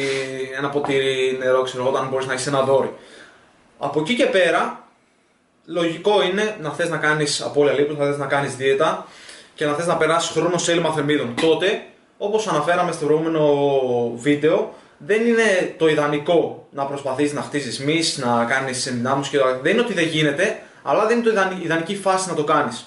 [0.58, 2.92] ένα ποτήρι νερό, ξέρω εγώ, όταν μπορείς να έχεις ένα δόρυ.
[3.78, 4.84] Από εκεί και πέρα,
[5.66, 9.06] λογικό είναι να θες να κάνεις απώλεια λίπους, να θες να κάνεις δίαιτα
[9.54, 11.34] και να θες να περάσεις χρόνο σε έλλειμμα θερμίδων.
[11.40, 11.82] Τότε,
[12.18, 13.44] όπως αναφέραμε στο προηγούμενο
[14.16, 19.44] βίντεο, δεν είναι το ιδανικό να προσπαθείς να χτίζεις μυς, να κάνεις ενδυνάμους και το...
[19.62, 22.86] Δεν είναι ότι δεν γίνεται, αλλά δεν είναι το ιδανική, ιδανική φάση να το κάνεις.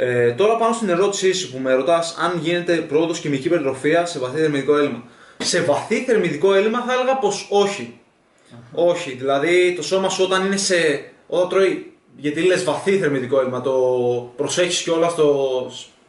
[0.00, 4.18] Ε, τώρα πάνω στην ερώτησή σου που με ρωτάς αν γίνεται πρόοδος χημική υπερτροφία σε
[4.18, 5.02] βαθύ θερμιδικό έλλειμμα.
[5.38, 8.00] Σε βαθύ θερμιδικό έλλειμμα θα έλεγα πως όχι.
[8.72, 11.10] Όχι, δηλαδή το σώμα σου όταν είναι σε.
[11.26, 11.92] όταν τρώει.
[12.16, 13.72] Γιατί λες βαθύ θερμιδικό έλλειμμα, το
[14.36, 15.26] προσέχεις κιόλας το.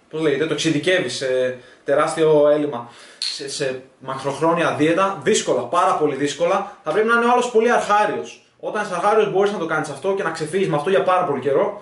[0.10, 2.92] Πώς λέγεται, το εξειδικεύεις σε τεράστιο έλλειμμα.
[3.18, 7.72] Σε, σε μακροχρόνια δίαιτα, δύσκολα, πάρα πολύ δύσκολα, θα πρέπει να είναι ο άλλος πολύ
[7.72, 8.44] αρχάριος.
[8.60, 11.24] Όταν είσαι αρχάριος, μπορείς να το κάνεις αυτό και να ξεφύγεις με αυτό για πάρα
[11.24, 11.82] πολύ καιρό.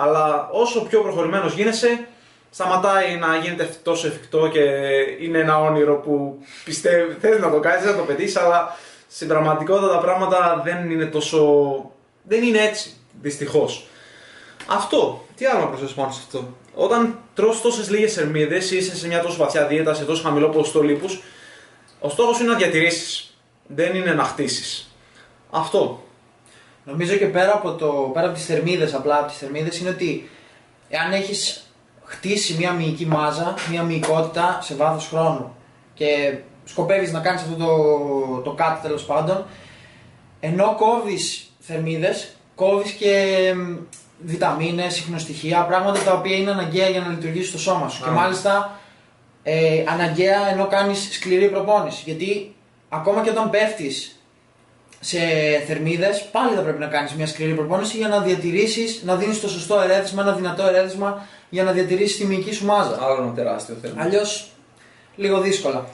[0.00, 2.08] Αλλά όσο πιο προχωρημένος γίνεσαι,
[2.50, 4.60] σταματάει να γίνεται τόσο εφικτό και
[5.20, 8.76] είναι ένα όνειρο που πιστεύει, θες να το κάνεις, θες να το πετύχεις, αλλά
[9.08, 11.40] στην πραγματικότητα τα πράγματα δεν είναι τόσο...
[12.22, 13.86] δεν είναι έτσι, δυστυχώς.
[14.66, 15.24] Αυτό.
[15.36, 19.06] Τι άλλο να προσθέσω πάνω σε αυτό; Όταν τρως τόσες λίγες θερμίδες ή είσαι σε
[19.06, 21.22] μια τόσο βαθιά δίαιτα, σε τόσο χαμηλό ποσοστό λίπους,
[22.00, 23.32] ο στόχος είναι να διατηρήσεις.
[23.66, 24.94] Δεν είναι να χτίσεις.
[25.50, 26.02] Αυτό.
[26.88, 30.30] Νομίζω και πέρα από, το, πέρα από τις θερμίδες, απλά από τις θερμίδες, είναι ότι
[30.88, 31.70] εάν έχεις
[32.04, 35.56] χτίσει μια μυϊκή μάζα, μια μυϊκότητα σε βάθος χρόνου
[35.94, 39.44] και σκοπεύεις να κάνεις αυτό το, το κάτι τέλος πάντων,
[40.40, 43.74] ενώ κόβεις θερμίδες, κόβεις και μ,
[44.18, 48.04] βιταμίνες, συχνοστοιχεία, πράγματα τα οποία είναι αναγκαία για να λειτουργήσει το σώμα σου.
[48.04, 48.06] Α.
[48.06, 48.78] Και μάλιστα
[49.42, 52.02] ε, αναγκαία ενώ κάνεις σκληρή προπόνηση.
[52.04, 52.54] Γιατί
[52.88, 54.17] ακόμα και όταν πέφτεις
[55.00, 55.18] σε
[55.66, 59.48] θερμίδες, πάλι θα πρέπει να κάνεις μια σκληρή προπόνηση για να διατηρήσεις, να δίνεις το
[59.48, 62.98] σωστό ερέθισμα, ένα δυνατό ερέθισμα για να διατηρήσεις τη μυϊκή σου μάζα.
[63.02, 64.02] Άλλο ένα τεράστιο θέμα.
[64.02, 64.50] Αλλιώς
[65.16, 65.86] λίγο δύσκολα.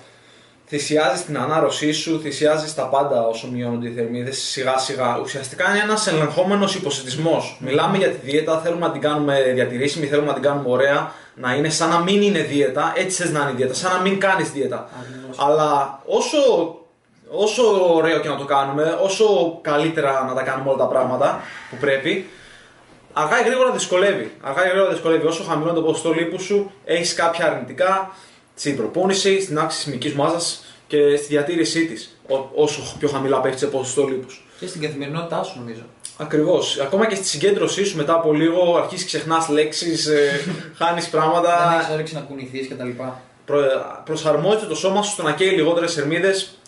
[0.66, 5.18] Θυσιάζεις την ανάρρωσή σου, θυσιάζεις τα πάντα όσο μειώνονται οι θερμίδες σιγά σιγά.
[5.22, 7.58] Ουσιαστικά είναι ένας ελεγχόμενος υποσυτισμός.
[7.60, 11.54] Μιλάμε για τη δίαιτα, θέλουμε να την κάνουμε διατηρήσιμη, θέλουμε να την κάνουμε ωραία, να
[11.54, 14.20] είναι σαν να μην είναι δίαιτα, έτσι θες να είναι η δίαιτα, σαν να μην
[14.20, 14.88] κάνεις δίαιτα.
[15.00, 15.36] Ακριβώς.
[15.38, 16.38] Αλλά όσο,
[17.36, 21.76] όσο ωραίο και να το κάνουμε, όσο καλύτερα να τα κάνουμε όλα τα πράγματα που
[21.76, 22.26] πρέπει,
[23.12, 24.32] αργά ή γρήγορα δυσκολεύει.
[24.40, 25.26] Αργά ή γρήγορα δυσκολεύει.
[25.26, 28.10] Όσο χαμηλό είναι το ποσοστό λίπου σου, έχεις κάποια αρνητικά
[28.54, 32.18] στην προπόνηση, στην αύξηση της μυϊκή μάζας και στη διατήρησή της.
[32.54, 34.46] Όσο πιο χαμηλά πέφτει σε ποσοστό λίπους.
[34.60, 35.82] Και στην καθημερινότητά σου νομίζω.
[36.16, 36.80] Ακριβώς.
[36.80, 40.40] Ακόμα και στη συγκέντρωσή σου μετά από λίγο αρχίσει ξεχνάς λέξεις, ε,
[40.78, 41.68] χάνεις πράγματα.
[41.68, 42.88] Δεν έχεις όρεξη να κουνηθείς κτλ.
[43.44, 43.60] προ,
[44.04, 46.58] προσαρμόζεται το σώμα σου στο να καίει λιγότερες θερμίδες,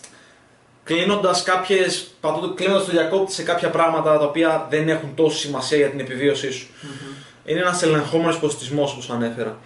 [0.87, 5.77] κλείνοντας κάποιες, πατώ- κλείνοντας το διακόπτη σε κάποια πράγματα τα οποία δεν έχουν τόση σημασία
[5.77, 6.67] για την επιβίωσή σου.
[7.45, 9.57] Είναι ένας ελεγχόμενος υποστησμό όπως ανέφερα.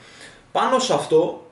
[0.51, 1.45] Πάνω σε αυτό,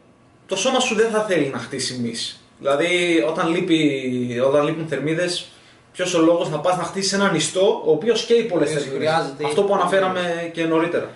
[0.48, 2.40] το σώμα σου δεν θα θέλει να χτίσει μυς.
[2.60, 5.48] Δηλαδή, όταν, λείπει, όταν λείπουν θερμίδες,
[5.93, 9.10] ποιος ο λόγος να πας να χτίσεις έναν ιστό ο οποίος καίει πολλές Οποίος θερμίδες.
[9.10, 11.10] χρειάζεται- Αυτό που αναφέραμε και νωρίτερα.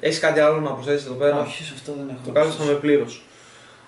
[0.00, 2.20] Έχεις κάτι άλλο να προσθέσεις εδώ πέρα; Όχι, σε αυτό δεν έχω.
[2.26, 3.22] Το κάλυψαμε πλήρως.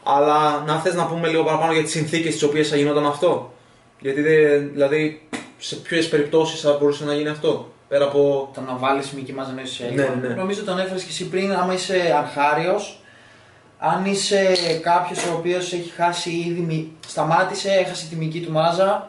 [0.03, 3.53] Αλλά να θες να πούμε λίγο παραπάνω για τις συνθήκες τι οποίες θα γινόταν αυτό;
[4.01, 7.73] Γιατί δεν- δηλαδή σε ποιες περιπτώσεις θα μπορούσε να γίνει αυτό.
[7.89, 8.51] Πέρα από.
[8.55, 10.29] Το να βάλεις μυϊκή μάζα μέσα σε Ναι, ναι.
[10.35, 13.01] Νομίζω τον έφερες και εσύ πριν, άμα είσαι αρχάριος,
[13.79, 16.61] αν είσαι κάποιος ο οποίος έχει χάσει ήδη.
[16.61, 19.09] μυ- σταμάτησε, έχασε τη μυϊκή του μάζα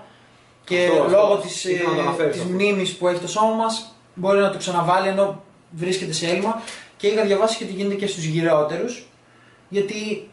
[0.63, 1.15] και Αυτό, αυτό.
[1.17, 2.49] λόγω της Ήθελα να το αναφέρεις αυτό.
[2.49, 6.62] μνήμης που έχει το σώμα μας μπορεί να το ξαναβάλει ενώ βρίσκεται σε έλλειμμα.
[6.97, 9.08] Και είχα διαβάσει και τι γίνεται και στους γηραιότερους.
[9.69, 10.30] Γιατί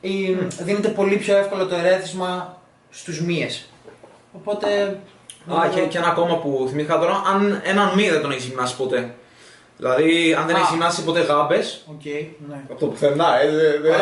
[0.00, 3.68] η- δίνεται πολύ πιο εύκολο το ερέθισμα στους μύες.
[4.36, 4.66] Οπότε...
[4.66, 8.44] Α, νομίζω- και, και ένα ακόμα που θυμήθηκα τώρα, αν έναν μυ δεν τον έχεις
[8.44, 9.14] γυμνάσει ποτέ.
[9.76, 10.58] Δηλαδή, αν δεν Α.
[10.58, 11.84] έχεις γυμνάσει ποτέ γάμπες.
[11.86, 12.62] Οκ, ναι.
[12.70, 13.50] Από το πουθενά, ε.
[13.50, 13.96] δε- δε- Α,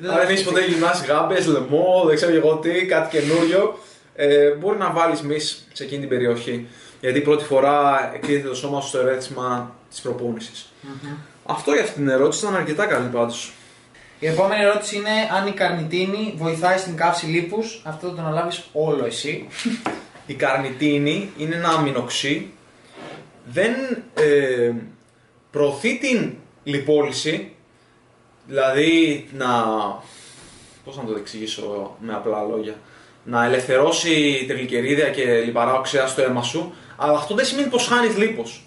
[0.00, 0.44] δεν Αν δεν έχεις σκεφτεί.
[0.44, 3.78] ποτέ γυμνάσει γάμπες, λαιμό, δεν ξέρω εγώ τι, κάτι καινούριο,
[4.14, 5.38] ε, μπορεί να βάλεις μυ
[5.72, 6.66] σε εκείνη την περιοχή.
[7.00, 10.66] Γιατί πρώτη φορά εκδίδεται το σώμα σου στο ερέθισμα της προπόνησης.
[11.46, 13.52] Αυτό για αυτή την ερώτηση ήταν αρκετά καλή πάντως.
[14.18, 17.82] Η επόμενη ερώτηση είναι αν η καρνιτίνη βοηθάει στην καύση λίπους.
[17.84, 19.46] Αυτό θα το αναλάβεις όλο εσύ.
[20.26, 22.50] Η καρνιτίνη είναι ένα αμινοξύ.
[23.46, 23.72] Δεν
[24.14, 24.72] ε,
[25.50, 27.52] προωθεί την λιπόλυση,
[28.46, 29.46] δηλαδή να...
[30.84, 32.74] Πώς να το εξηγήσω με απλά λόγια.
[33.24, 38.16] Να ελευθερώσει τριγλικερίδια και λιπαρά οξέα στο αίμα σου, αλλά αυτό δεν σημαίνει πως χάνεις
[38.16, 38.64] λίπος.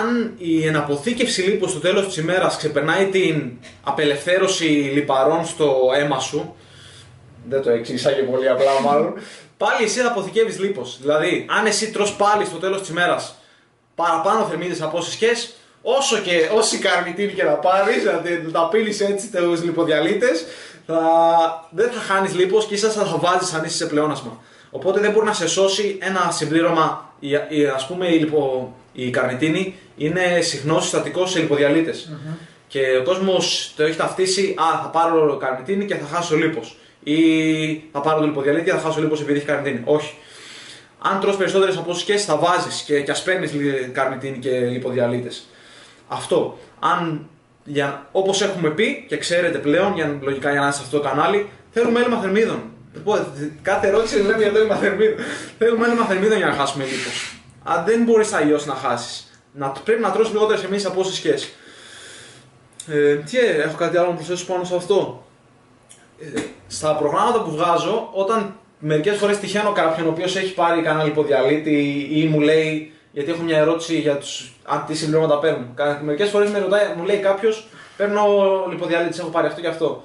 [0.00, 6.54] Αν η εναποθήκευση λίπος στο τέλος της ημέρας ξεπερνάει την απελευθέρωση λιπαρών στο αίμα σου,
[7.48, 9.14] δεν το εξήγησα και πολύ απλά μάλλον.
[9.56, 10.98] Πάλι εσύ θα αποθηκεύεις λίπος.
[11.00, 13.34] Δηλαδή, αν εσύ τρως πάλι στο τέλος της ημέρας
[13.94, 18.68] παραπάνω θερμίδες από όσες σκες, όσο και όση καρνιτίνη και να πάρεις, δηλαδή να τα
[18.68, 20.44] πίνεις έτσι τους λιποδιαλίτες,
[20.86, 20.98] θα...
[21.70, 24.40] δεν θα χάνεις λίπος και ίσα θα βάζεις αν είσαι σε πλεόνασμα.
[24.70, 27.14] Οπότε δεν μπορεί να σε σώσει ένα συμπλήρωμα.
[27.20, 32.12] Η, η, ας πούμε η, λιπο, η καρνιτίνη είναι συχνός συστατικός σε λιποδιαλίτες.
[32.68, 36.76] Και ο κόσμος το έχει ταυτίσει, Α, θα πάρω καρνιτίνη και θα χάσω λίπος.
[37.02, 37.16] Ή
[37.92, 39.82] θα πάρω το λιποδιαλίτη και θα χάσω λίπος επειδή έχει καρνιτίνη.
[39.84, 40.14] Όχι.
[40.98, 43.52] Αν τρως περισσότερες από όσε θα βάζεις και, και ας παίρνεις
[43.92, 45.28] καρνιτίνη και λιποδιαλίτε.
[46.08, 46.58] Αυτό.
[46.80, 47.28] Αν,
[47.64, 51.08] για, όπως έχουμε πει και ξέρετε πλέον, για, λογικά για να είστε σε αυτό το
[51.08, 52.62] κανάλι, θέλουμε έλλειμμα θερμίδων.
[52.94, 53.26] Λοιπόν,
[53.62, 55.16] κάθε ερώτηση λέμε για το έλλειμμα θερμίδων.
[55.58, 57.41] θέλουμε έλλειμμα θερμίδων για να χάσουμε λίπος.
[57.62, 59.26] Αν δεν μπορείς αλλιώς να χάσεις.
[59.52, 61.52] Να, πρέπει να τρώσει λιγότερε εμείς από όσες σχέσει.
[62.86, 65.24] Ε, τι ε, έχω κάτι άλλο να προσθέσω πάνω σε αυτό.
[66.20, 71.04] Ε, στα προγράμματα που βγάζω, όταν μερικές φορές τυχαίνω κάποιον ο οποίος έχει πάρει κανένα
[71.04, 75.74] λιποδιαλίτη ή μου λέει, γιατί έχω μια ερώτηση για τους, αν τι συμπληρώματα παίρνουν.
[76.02, 78.22] Μερικές φορές με ρωτάει, μου λέει κάποιος, παίρνω
[78.70, 80.02] λιποδιαλίτη, έχω πάρει αυτό και αυτό.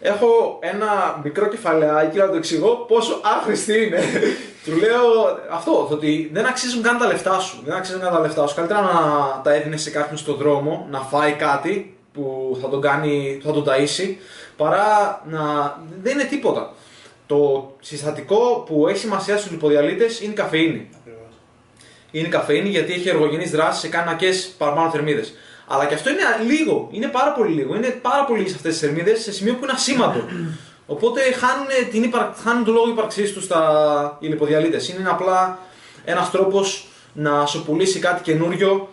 [0.00, 4.00] Έχω ένα μικρό κεφαλαιάκι να το εξηγώ πόσο άχρηστη είναι.
[4.64, 7.62] του λέω αυτό, το ότι δεν αξίζουν καν τα λεφτά σου.
[7.64, 8.54] Δεν αξίζουν καν τα λεφτά σου.
[8.54, 8.90] Καλύτερα να
[9.42, 13.64] τα έδινες σε κάποιον στον δρόμο, να φάει κάτι που θα τον κάνει, θα τον
[13.66, 14.16] ταΐσει,
[14.56, 15.40] παρά να.
[16.02, 16.72] Δεν είναι τίποτα.
[17.26, 20.88] Το συστατικό που έχει σημασία στους λιποδιαλίτες είναι η καφεΐνη.
[22.10, 25.34] Είναι η καφεΐνη γιατί έχει εργογενείς δράσεις σε κανακέ παραπάνω θερμίδες.
[25.68, 27.74] Αλλά και αυτό είναι λίγο, είναι πάρα πολύ λίγο.
[27.76, 30.24] Είναι πάρα πολύ σε αυτές τις θερμίδες σε σημείο που είναι ασήμαντο.
[30.86, 32.26] Οπότε χάνουν, την υπαρ...
[32.42, 34.88] χάνουν το λόγο ύπαρξής τους στα οι λιποδιαλίτες.
[34.88, 35.58] Είναι απλά
[36.04, 38.88] ένας τρόπος να σου πουλήσει κάτι καινούριο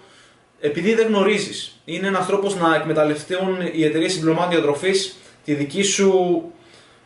[0.60, 1.80] επειδή δεν γνωρίζεις.
[1.86, 6.42] Είναι ένας τρόπος να εκμεταλλευτούν οι εταιρείες συμπληρωμάτων διατροφής τη δική σου.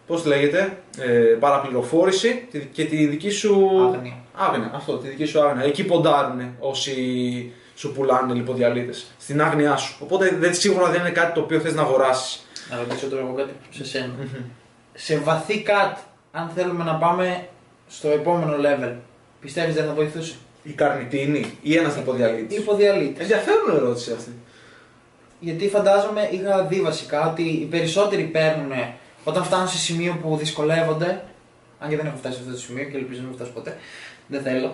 [0.08, 1.08] Πώς λέγεται, ε,
[1.40, 3.54] παραπληροφόρηση τη- και τη δική σου.
[3.94, 4.14] Άγνοια.
[4.36, 5.66] Άγνοια, αυτό, τη δική σου άγνοια.
[5.66, 6.94] Εκεί ποντάρουν όσοι
[7.80, 8.94] σου πουλάνε λιποδιαλίτε.
[9.20, 9.96] Στην άγνοιά σου.
[10.00, 12.46] Οπότε δεν, σίγουρα δεν είναι κάτι το οποίο θες να αγοράσεις.
[12.70, 14.14] Να ρωτήσω τώρα εγώ κάτι σε σένα.
[14.94, 15.98] σε βαθύ cut,
[16.32, 17.48] αν θέλουμε να πάμε
[17.88, 18.94] στο επόμενο level,
[19.42, 22.56] πιστεύεις δεν θα βοηθούσε; Η καρνιτίνη ή ένας λιποδιαλίτη.
[22.56, 23.22] Υποδιαλύτες.
[23.22, 24.32] Ενδιαφέρον ερώτηση αυτή.
[25.40, 28.72] Γιατί φαντάζομαι, είχα δει βασικά ότι οι περισσότεροι παίρνουν
[29.24, 31.24] όταν φτάνουν σε σημείο που δυσκολεύονται.
[31.80, 33.78] Αν και δεν έχω φτάσει σε αυτό το σημείο και ελπίζω να μην φτάσω ποτέ.
[34.28, 34.74] Δεν θέλω.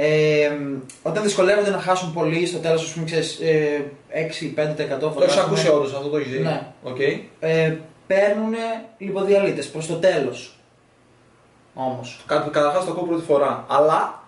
[0.00, 0.50] Ε,
[1.02, 5.68] όταν δυσκολεύονται να χάσουν πολύ, στο τέλος, ας πούμε, ξέρεις, ε, 6-5% Το έχει ακούσει
[5.68, 6.38] όντως αυτό το έχεις δει.
[6.38, 6.66] Ναι.
[6.82, 6.98] Οκ.
[7.40, 8.54] Ε, παίρνουν
[8.98, 10.58] λιποδιαλύτες προς το τέλος.
[11.74, 12.20] Όμως.
[12.26, 13.64] Κάτι καταρχάς το ακούω πρώτη φορά.
[13.68, 14.22] Αλλά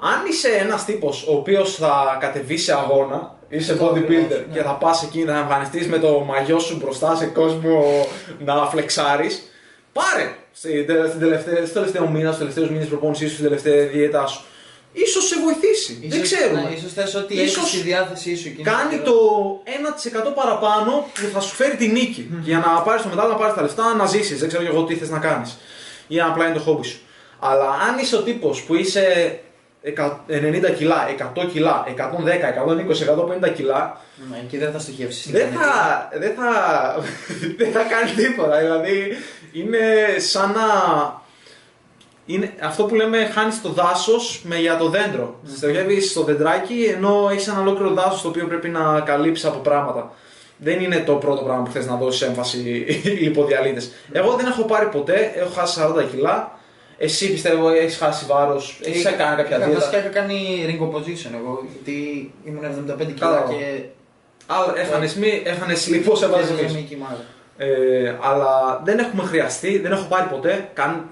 [0.00, 4.52] αν είσαι ένας τύπος ο οποίος θα κατεβεί σε αγώνα, είσαι Το bodybuilder ακριβώς, ναι.
[4.52, 8.06] και θα πας εκεί να εμφανιστείς με το μαγιό σου μπροστά σε κόσμο
[8.44, 9.42] να φλεξάρεις,
[9.92, 13.86] πάρε στην τε- στην τελευταία- στο τελευταίο μήνα, στους τελευταίους μήνες προπόνησής σου, στην τελευταία
[13.86, 14.42] διέτα σου.
[15.04, 15.92] Ίσως σε βοηθήσει.
[16.08, 16.60] δεν ξέρουμε.
[16.62, 18.48] Ναι, ίσως θες ότι Ίσως έχεις στη διάθεσή σου.
[18.48, 19.14] εκείνη κάνει την το
[19.64, 22.22] 1% παραπάνω που θα σου φέρει τη νίκη.
[22.44, 24.38] Και για να πάρεις το μετάλλιο, να πάρεις τα λεφτά, να ζήσεις.
[24.38, 25.58] Δεν ξέρω εγώ τι θες να κάνεις.
[26.06, 26.98] Ή αν απλά είναι το χόμπι σου.
[27.38, 29.04] Αλλά αν είσαι ο τύπος που είσαι
[29.82, 35.20] εκα- 90 κιλά, 100 κιλά, 110, 120, 150 κιλά, Ναι, και δεν θα στοχεύσεις.
[35.20, 35.62] στην δεν κανένα.
[35.72, 36.50] θα, δεν θα,
[37.58, 38.58] δεν θα κάνει τίποτα.
[38.58, 39.16] Δηλαδή
[39.52, 39.78] είναι
[40.18, 40.66] σαν να.
[42.30, 44.12] Είναι αυτό που λέμε χάνει το δάσο
[44.42, 45.34] με για το δέντρο.
[45.44, 45.48] Mm.
[45.56, 50.12] Στοχεύει στο δεντράκι ενώ έχει ένα ολόκληρο δάσο το οποίο πρέπει να καλύψει από πράγματα.
[50.56, 52.58] Δεν είναι το πρώτο πράγμα που θε να δώσει έμφαση
[53.04, 53.80] οι λιποδιαλίτε.
[54.12, 56.58] Εγώ δεν έχω πάρει ποτέ, έχω χάσει 40 κιλά.
[56.98, 59.80] Εσύ πιστεύω έχει χάσει βάρο, έχει κάνει κάποια Είχα- δίαιτα.
[59.80, 63.52] Βασικά είχα κάνει ring opposition εγώ, γιατί ήμουν 75 κιλά Κατάλαβα.
[63.52, 63.82] και...
[64.46, 66.72] Άλλα, έχανες μη, έχανες λίπο, σε βάζει και μη.
[66.72, 67.24] μη κοιμάμαι.
[67.56, 70.68] Ε, αλλά δεν έχουμε χρειαστεί, δεν έχω πάρει ποτέ.
[70.74, 71.04] Καν...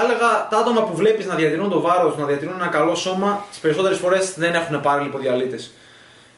[0.00, 3.44] Θα έλεγα τα άτομα που βλέπεις να διατηρούν το βάρος, να διατηρούν ένα καλό σώμα,
[3.50, 5.70] τις περισσότερες φορές δεν έχουν πάρει λιποδιαλίτες.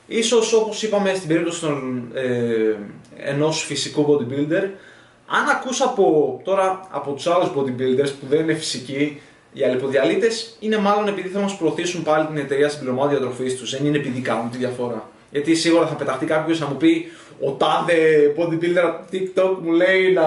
[0.06, 2.74] Ίσως όπως είπαμε στην περίπτωση των, ε,
[3.16, 4.62] ενός φυσικού bodybuilder,
[5.26, 9.20] αν ακούς από, τώρα από τους άλλους bodybuilders που δεν είναι φυσικοί
[9.52, 13.70] για λιποδιαλίτες, είναι μάλλον επειδή θέλουν να σου προωθήσουν πάλι την εταιρεία συμπληρωμάτων διατροφής τους,
[13.70, 15.08] δεν είναι επειδή κάνουν τη διαφορά.
[15.30, 17.12] Γιατί σίγουρα θα πεταχτεί κάποιος να μου πει
[17.44, 17.94] ο τάδε
[18.36, 20.22] bodybuilder από TikTok μου λέει να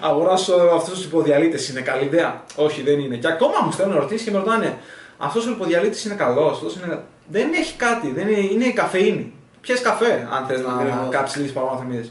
[0.00, 1.58] αγοράσω αυτού τους λιποδιαλίτε.
[1.70, 3.16] Είναι καλή ιδέα; Όχι, δεν είναι.
[3.16, 4.78] Και ακόμα μου στέλνουν ερωτήσεις και με ρωτάνε,
[5.18, 6.60] αυτός ο λιποδιαλίτη είναι καλός.
[6.84, 7.02] Είναι...
[7.28, 8.10] Δεν έχει κάτι.
[8.12, 9.32] Δεν είναι, είναι η καφεΐνη.
[9.60, 11.08] Πιες καφέ, αν θες να Ακριβώς.
[11.10, 12.08] κάψεις λίγε παραπάνω θερμίδε.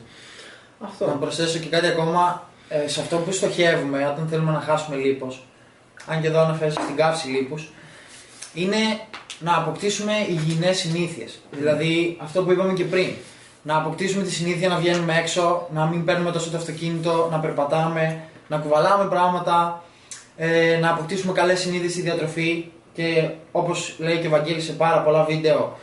[0.79, 1.17] Να Αυτό.
[1.19, 5.45] προσθέσω και κάτι ακόμα ε, σε αυτό που στοχεύουμε όταν θέλουμε να χάσουμε λίπος,
[6.07, 7.73] αν και εδώ αναφέρεσαι στην καύση λίπους,
[8.53, 8.77] είναι
[9.39, 11.39] να αποκτήσουμε υγιεινές συνήθειες.
[11.51, 13.09] Δηλαδή αυτό που είπαμε και πριν.
[13.67, 18.23] Να αποκτήσουμε τη συνήθεια να βγαίνουμε έξω, να μην παίρνουμε τόσο το αυτοκίνητο, να περπατάμε,
[18.47, 19.83] να κουβαλάμε πράγματα,
[20.37, 25.01] ε, να αποκτήσουμε καλές συνήθειες στη διατροφή και όπως λέει και ο Βαγγέλης σε πάρα
[25.01, 25.77] πολλά βίντεο,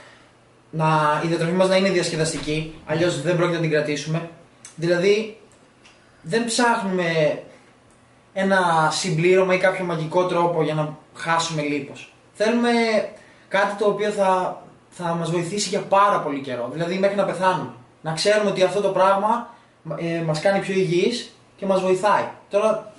[0.70, 4.30] να, η διατροφή μας να είναι διασκεδαστική, αλλιώς δεν πρόκειται να την κρατήσουμε.
[4.76, 5.36] Δηλαδή,
[6.22, 7.38] δεν ψάχνουμε
[8.32, 12.14] ένα συμπλήρωμα ή κάποιο μαγικό τρόπο για να χάσουμε λίπος.
[12.32, 12.70] Θέλουμε
[13.48, 14.62] κάτι το οποίο θα,
[14.94, 17.70] θα μας βοηθήσει για πάρα πολύ καιρό, δηλαδή μέχρι να πεθάνουμε.
[18.00, 19.48] Να ξέρουμε ότι αυτό το πράγμα
[19.96, 22.24] ε, μας κάνει πιο υγιείς και μας βοηθάει.
[22.50, 22.92] Τώρα,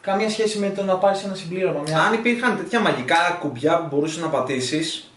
[0.00, 1.80] καμία σχέση με το να πάρεις ένα συμπλήρωμα.
[1.86, 2.00] Μια...
[2.00, 5.10] Αν υπήρχαν τέτοια μαγικά κουμπιά που μπορούσες να πατήσεις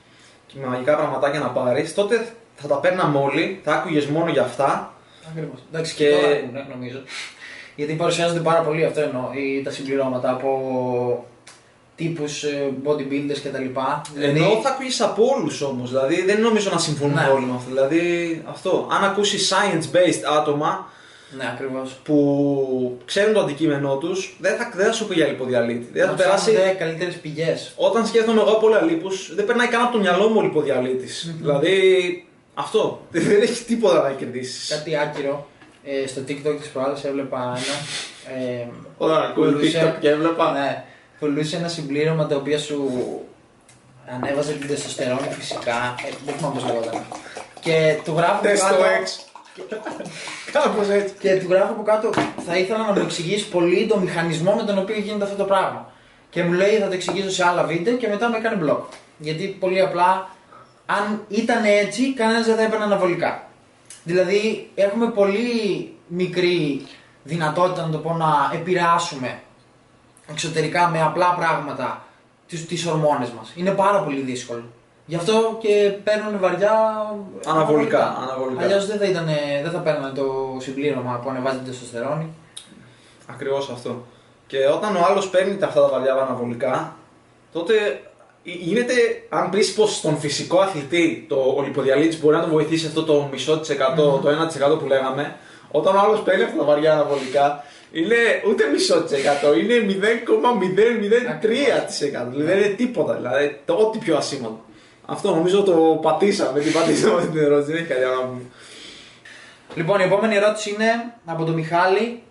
[0.47, 4.41] και με μαγικά πραγματάκια να πάρεις, τότε θα τα παίρναμε όλοι, θα άκουγες μόνο για
[4.41, 4.93] αυτά.
[5.29, 5.59] Ακριβώς.
[5.71, 6.99] Εντάξει, Και- και τώρα έχουν, ε, νομίζω.
[7.75, 11.25] Γιατί παρουσιάζονται πάρα πολύ αυτό εννοώ, ή τα συμπληρώματα από
[11.97, 13.63] τύπους ε, bodybuilders κτλ.
[14.13, 15.89] Δηλαδή, Ενώ θα ακούγεις από όλους όμως.
[15.89, 17.29] Δηλαδή δεν νομίζω να συμφωνούν Ναι.
[17.33, 17.69] όλοι με αυτό.
[17.69, 18.01] Δηλαδή
[18.49, 18.87] αυτό.
[18.91, 20.89] Αν ακούσεις science-based άτομα
[21.37, 21.91] Ναι, ακριβώς.
[22.03, 25.87] που ξέρουν το αντικείμενό τους, δεν θα, δεν θα σου πει για λιποδιαλίτη.
[25.93, 26.51] Δεν θα Να περάσει.
[26.51, 27.73] ψάχνονται καλύτερες πηγές.
[27.75, 31.07] Όταν σκέφτομαι εγώ πολλά λίπους, δεν περνάει καν από το μυαλό μου ο λιποδιαλίτη.
[31.39, 31.75] Δηλαδή
[32.53, 33.01] αυτό.
[33.11, 34.69] Δεν έχει τίποτα να κερδίσεις.
[34.69, 35.47] Κάτι άκυρο.
[35.83, 37.75] ε, στο TikTok της προάλλης έβλεπα ένα.
[38.39, 40.51] Ε, Όταν ακούω πουλούσε- TikTok και έβλεπα.
[40.51, 40.83] Ναι,
[41.19, 42.89] πουλούσε ένα συμπλήρωμα το οποίο σου
[44.15, 45.95] ανέβαζε την τεστοστερόνη φυσικά.
[46.05, 47.05] Ε, δεν θυμάμαι πώς λέγονταν.
[47.59, 49.27] Και του γράφω από Τεστ το κάτω, X.
[50.51, 51.13] Κάπως έτσι.
[51.19, 52.09] και του γράφω από κάτω,
[52.45, 55.91] θα ήθελα να μου εξηγήσει πολύ το μηχανισμό με τον οποίο γίνεται αυτό το πράγμα.
[56.29, 58.81] Και μου λέει θα το εξηγήσω σε άλλα βίντεο και μετά με έκανε blog.
[59.17, 60.29] Γιατί πολύ απλά,
[60.85, 63.47] αν ήταν έτσι, κανένας δεν θα έπαιρνε αναβολικά.
[64.03, 66.85] Δηλαδή, έχουμε πολύ μικρή
[67.23, 69.39] δυνατότητα, να το πω, να επηρεάσουμε
[70.29, 72.01] εξωτερικά με απλά πράγματα
[72.47, 73.51] τις, τις ορμόνες μας.
[73.55, 74.63] Είναι πάρα πολύ δύσκολο.
[75.05, 76.73] Γι' αυτό και παίρνουν βαριά
[77.45, 78.63] Αναβολικά, αναβολικά.
[78.63, 79.29] Αλλιώς δεν θα, ήταν,
[79.63, 82.33] δεν θα παίρνανε το συμπλήρωμα που ανεβάζει την τεστοστερόνη.
[83.27, 84.05] Ακριβώς αυτό.
[84.47, 86.95] Και όταν ο άλλος παίρνει αυτά τα βαριά αναβολικά,
[87.53, 88.01] τότε
[88.43, 88.93] γίνεται,
[89.29, 93.27] αν πεις πως στον φυσικό αθλητή το, ο λιποδιαλίτης μπορεί να τον βοηθήσει αυτό το
[93.31, 94.29] μισό της εκατό, το
[94.75, 95.35] 1% που λέγαμε,
[95.71, 98.15] όταν ο άλλος παίρνει αυτά τα βαριά αναβολικά, είναι
[98.49, 99.91] ούτε μισό της εκατό, είναι 0,003%.
[102.29, 104.59] Δηλαδή δεν είναι τίποτα, δηλαδή το ό,τι πιο ασήμαντο.
[105.05, 108.41] Αυτό νομίζω το πατήσαμε, την πατήσαμε την ερώτηση, δεν έχει κάτι άλλο να πούμε.
[109.75, 112.21] Λοιπόν, η επόμενη ερώτηση είναι από τον Μιχάλη.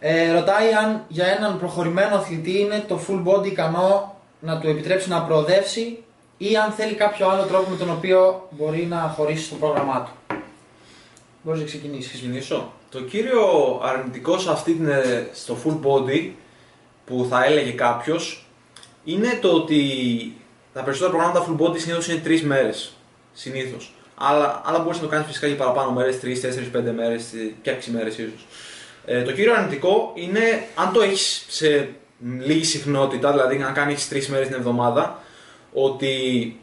[0.00, 5.08] Ε, ρωτάει αν για έναν προχωρημένο αθλητή είναι το full body ικανό να του επιτρέψει
[5.08, 6.02] να προοδεύσει
[6.38, 10.10] ή αν θέλει κάποιο άλλο τρόπο με τον οποίο μπορεί να χωρίσει το πρόγραμμά του.
[11.42, 12.12] Μπορείς να ξεκινήσεις.
[12.12, 12.72] ξεκινήσω.
[12.90, 13.40] Το κύριο
[13.82, 16.30] αρνητικό σε αυτή την, ε, στο full body
[17.06, 18.46] που θα έλεγε κάποιος
[19.04, 19.82] είναι το ότι
[20.72, 22.92] τα περισσότερα προγράμματα full body συνήθως είναι τρεις μέρες.
[23.32, 23.94] Συνήθως.
[24.14, 27.24] Αλλά, αλλά μπορείς να το κάνεις φυσικά και παραπάνω μέρες, 3, 4, 5 μέρες
[27.62, 28.46] και 6 μέρες ίσως.
[29.04, 31.88] Ε, το κύριο αρνητικό είναι αν το έχεις σε
[32.38, 35.22] λίγη συχνότητα, δηλαδή να κάνεις 3 μέρες την εβδομάδα,
[35.72, 36.56] ότι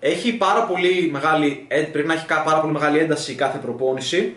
[0.00, 4.34] έχει πάρα πολύ μεγάλη, ε, πρέπει να έχει κα- πάρα πολύ μεγάλη ένταση κάθε προπόνηση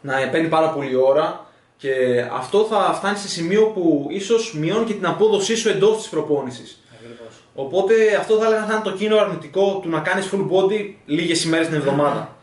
[0.00, 1.46] να παίρνει πάρα πολύ ώρα
[1.76, 1.90] και
[2.32, 6.82] αυτό θα φτάνει σε σημείο που ίσως μειώνει και την απόδοσή σου εντός της προπόνησης.
[7.54, 11.44] Οπότε αυτό θα έλεγα θα είναι το κύριο αρνητικό του να κάνεις full body λίγες
[11.44, 12.36] ημέρες την εβδομάδα.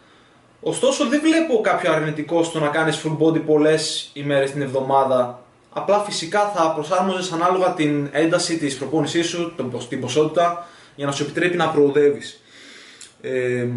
[0.61, 5.39] Ωστόσο δεν βλέπω κάποιο αρνητικό στο να κάνεις full body πολλές ημέρες την εβδομάδα.
[5.73, 11.05] Απλά φυσικά θα προσάρμοζες ανάλογα την ένταση της προπόνησής σου, τον ποσ- την ποσότητα, για
[11.05, 12.41] να σου επιτρέπει να προοδεύεις.
[13.21, 13.67] Ε,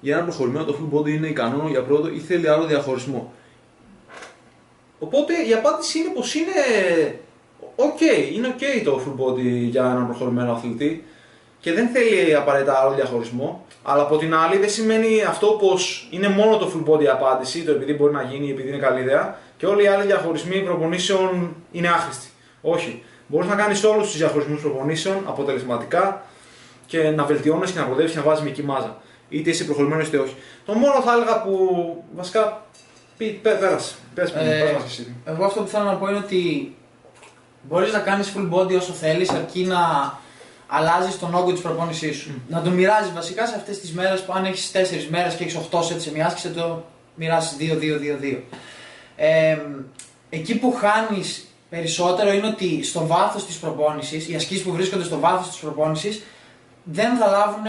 [0.00, 3.32] για ένα προχωρημένο το full body είναι ικανό για πρώτο ή θέλει άλλο διαχωρισμό.
[4.98, 6.52] Οπότε η απάντηση είναι πως είναι
[7.76, 11.04] ok, είναι ok το full body για έναν προχωρημένο αθλητή
[11.60, 13.64] και δεν θέλει απαραίτητα άλλο διαχωρισμό.
[13.82, 17.62] Αλλά από την άλλη δεν σημαίνει αυτό πως είναι μόνο το full body η απάντηση,
[17.62, 21.56] το επειδή μπορεί να γίνει, επειδή είναι καλή ιδέα και όλοι οι άλλοι διαχωρισμοί προπονήσεων
[21.72, 22.28] είναι άχρηστοι.
[22.60, 23.02] Όχι.
[23.26, 26.24] Μπορείς να κάνεις όλους τους διαχωρισμούς προπονήσεων αποτελεσματικά
[26.90, 28.96] και να βελτιώνει και να προδεύει και να βάζεις μικρή μάζα.
[29.28, 30.34] Είτε είσαι προχωρημένος είτε όχι.
[30.66, 31.54] Το μόνο θα έλεγα που
[32.16, 32.66] βασικά.
[33.16, 33.94] Πει, πέ, πέρασε.
[34.14, 35.14] Πες, μου, Ε, πες μας εσύ.
[35.24, 36.74] Εγώ αυτό που θέλω να πω είναι ότι
[37.62, 39.78] μπορείς να κάνεις full body όσο θέλεις αρκεί να
[40.66, 42.42] αλλάζεις τον όγκο της προπόνησής σου.
[42.48, 45.56] Να το μοιράζεις βασικά σε αυτές τις μέρες που αν έχεις 4 μέρες και έχεις
[45.70, 48.42] 8 σετ σε μια άσκηση θα το μοιράσεις 2-2-2-2.
[49.16, 49.58] Ε,
[50.30, 55.18] εκεί που χάνεις περισσότερο είναι ότι στο βάθος της προπόνησης, οι ασκήσεις που βρίσκονται στο
[55.18, 56.22] βάθος της προπόνησης
[56.82, 57.64] δεν θα λάβουν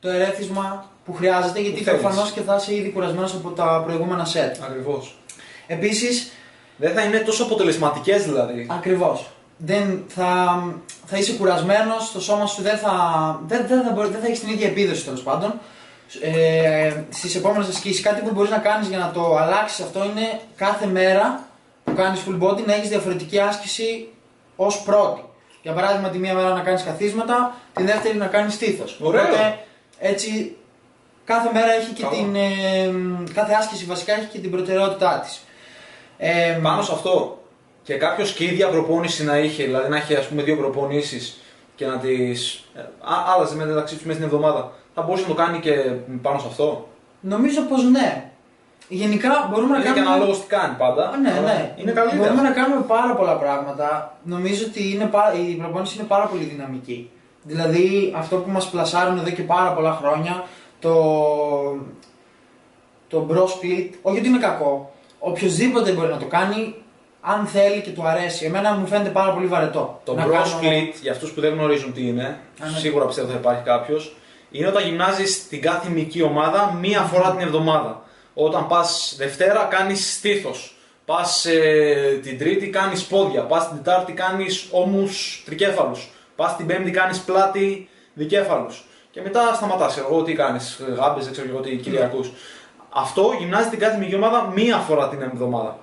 [0.00, 2.00] το ερέθισμα που χρειάζεται γιατί Που θέλεις.
[2.00, 4.56] προφανώς και θα είσαι ήδη κουρασμένος από τα προηγούμενα σετ.
[4.62, 5.18] Ακριβώς.
[5.66, 6.32] Επίσης
[6.76, 8.66] Δεν θα είναι τόσο αποτελεσματικές δηλαδή.
[8.70, 9.30] Ακριβώς.
[9.56, 10.62] Δεν θα,
[11.06, 12.94] θα είσαι κουρασμένος, το σώμα σου δεν θα,
[13.46, 15.52] δεν, δεν θα, μπορεί, δεν θα έχεις την ίδια επίδοση τέλος πάντων.
[16.22, 20.40] Ε, Στις επόμενες ασκήσεις, κάτι που μπορείς να κάνεις για να το αλλάξεις αυτό είναι
[20.56, 21.44] κάθε μέρα
[21.84, 24.08] που κάνεις full body να έχεις διαφορετική άσκηση
[24.56, 25.20] ως πρώτη.
[25.62, 28.98] Για παράδειγμα, τη μία μέρα να κάνεις καθίσματα, την δεύτερη να κάνεις στήθος.
[29.02, 29.22] Ωραίο.
[29.22, 29.58] Οπότε
[29.98, 30.56] έτσι
[31.24, 32.14] κάθε μέρα έχει και Καλό.
[32.14, 32.34] την.
[32.34, 32.90] ε,
[33.34, 35.40] κάθε άσκηση βασικά έχει και την προτεραιότητά της.
[36.18, 37.42] Ε, Πάνω σε αυτό
[37.82, 41.40] και κάποιο και ίδια προπόνηση να είχε, δηλαδή να έχει ας πούμε δύο προπονήσεις
[41.74, 42.64] και να τις.
[43.34, 44.72] άλλαζε μεταξύ του μέσα στην εβδομάδα.
[44.94, 45.72] Θα μπορούσε να το κάνει και
[46.22, 46.88] πάνω σε αυτό;
[47.20, 48.29] Νομίζω πως ναι.
[48.92, 50.14] Γενικά μπορούμε να Είναι και κάνουμε.
[50.14, 51.08] ανάλογο τι κάνει πάντα.
[51.08, 51.74] Α, Ναι, αλλά ναι.
[51.76, 52.22] Είναι καλή ιδέα.
[52.22, 54.16] Μπορούμε να κάνουμε πάρα πολλά πράγματα.
[54.22, 57.10] Νομίζω ότι είναι, πά- η προπόνηση είναι πάρα πολύ δυναμική.
[57.42, 60.44] Δηλαδή αυτό που μας πλασάρουν εδώ και πάρα πολλά χρόνια,
[60.80, 60.94] το,
[63.08, 64.92] το bro split, όχι ότι είναι κακό.
[65.18, 66.74] Οποιοδήποτε μπορεί να το κάνει,
[67.20, 68.44] αν θέλει και του αρέσει.
[68.44, 70.00] Εμένα μου φαίνεται πάρα πολύ βαρετό.
[70.04, 72.78] Το να bro κάνω- split, για αυτούς που δεν γνωρίζουν τι είναι, Α, ναι.
[72.78, 74.16] σίγουρα πιστεύω θα υπάρχει κάποιος,
[74.50, 78.02] είναι όταν γυμνάζεις την κάθε μική ομάδα μία φορά την εβδομάδα.
[78.34, 80.74] Όταν πας Δευτέρα κάνεις στήθος.
[81.04, 81.46] Πας
[82.22, 83.42] την Τρίτη κάνεις πόδια.
[83.42, 86.08] Πας την Τετάρτη κάνεις ώμους τρικέφαλους.
[86.36, 88.84] Πας την Πέμπτη κάνεις πλάτη δικέφαλους.
[89.10, 89.96] Και μετά σταματάς.
[89.98, 92.30] Εγώ τι κάνεις, γάμπες, δεν ξέρω εγώ τι Κυριακούς.
[92.90, 95.78] αυτό γυμνάζει την κάθε μυϊκή ομάδα μία φορά την εβδομάδα.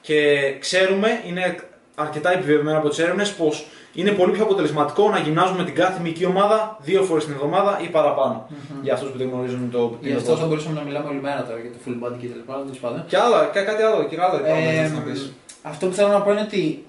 [0.00, 1.56] Και ξέρουμε, είναι
[1.94, 6.24] αρκετά επιβεβαιωμένο από τις έρευνες, πως είναι πολύ πιο αποτελεσματικό να γυμνάζουμε την κάθε μυϊκή
[6.24, 8.46] ομάδα δύο φορές την εβδομάδα ή παραπάνω.
[8.48, 8.82] Μμμ.
[8.82, 11.60] Για αυτούς που δεν γνωρίζουν το Γι' αυτό θα μπορούσαμε να μιλάμε όλη μέρα τώρα
[11.60, 12.54] για το full body και τα λοιπά.
[12.62, 13.04] τέλος πάντων.
[13.06, 15.32] Και άλλα, και κάτι άλλο, και άλλα Ε, να πεις.
[15.62, 16.84] αυτό που θέλω να πω είναι ότι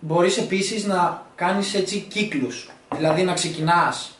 [0.00, 2.70] μπορείς επίσης να κάνεις έτσι κύκλους.
[2.96, 4.12] Δηλαδή να ξεκινάς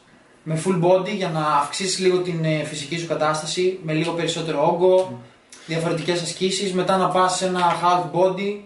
[0.42, 4.66] με full body για να αυξήσεις λίγο την ε, φυσική σου κατάσταση, με λίγο περισσότερο
[4.66, 5.20] όγκο,
[5.66, 8.57] διαφορετικές ασκήσεις, μετά να πας σε ένα half body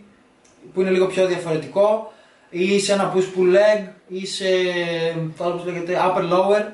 [0.75, 2.13] που είναι λίγο πιο διαφορετικό
[2.51, 4.45] ή σε ένα push pull leg ή σε
[5.37, 6.65] το άλλο πώς λέγεται upper lower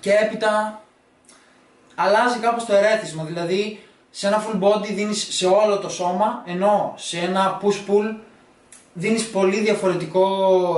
[0.00, 0.82] και έπειτα
[1.94, 3.24] αλλάζει κάπως το ερέθισμα.
[3.24, 8.14] Δηλαδή σε ένα full body δίνεις σε όλο το σώμα ενώ σε ένα push pull
[8.92, 10.26] δίνεις πολύ διαφορετικό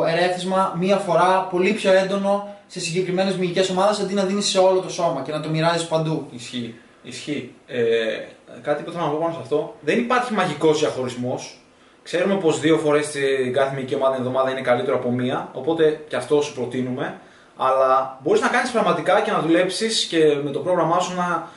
[0.09, 4.81] ερέθισμα μία φορά, πολύ πιο έντονο σε συγκεκριμένες μυϊκές ομάδες αντί να δίνεις σε όλο
[4.81, 6.29] το σώμα και να το μοιράζεις παντού.
[6.31, 6.75] Ισχύει.
[7.03, 7.55] Ισχύει.
[7.67, 7.81] Ε,
[8.63, 9.75] κάτι που θέλω να πω πάνω σε αυτό.
[9.81, 11.59] Δεν υπάρχει μαγικός διαχωρισμός.
[12.11, 15.49] Ξέρουμε πως δύο φορές την κάθε μυϊκή ομάδα την εβδομάδα είναι καλύτερο από μία.
[15.53, 17.21] Οπότε και αυτό σου προτείνουμε.
[17.57, 21.49] Αλλά μπορείς να κάνεις πραγματικά και να δουλέψεις και με το πρόγραμμά σου να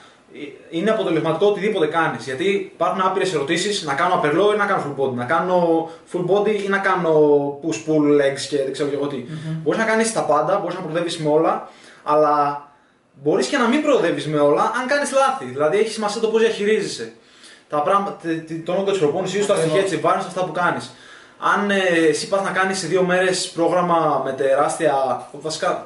[0.70, 2.26] είναι αποτελεσματικό οτιδήποτε κάνεις.
[2.26, 5.14] Γιατί υπάρχουν άπειρες ερωτήσεις να κάνω upper lower ή να κάνω full body.
[5.14, 7.14] Να κάνω full body ή να κάνω
[7.64, 9.24] push pull legs και δεν ξέρω και εγώ τι.
[9.64, 11.70] Μπορείς να κάνεις τα πάντα, μπορείς να προδεύει με όλα,
[12.04, 12.66] αλλά
[13.24, 15.46] μπορείς και να μην προοδεύεις με όλα αν κάνεις λάθη.
[15.46, 17.14] Δηλαδή έχει σημασία το πώς διαχειρίζεσαι.
[17.72, 20.52] Τα πράγματα, τε- τε- τον όγκο της προπόνηση σου, τα στοιχεία της βάρη, αυτά που
[20.52, 20.92] κάνεις.
[21.56, 21.78] Αν ε,
[22.10, 25.28] εσύ πας να κάνεις σε δύο μέρες πρόγραμμα με τεράστια.
[25.32, 25.86] Βασικά,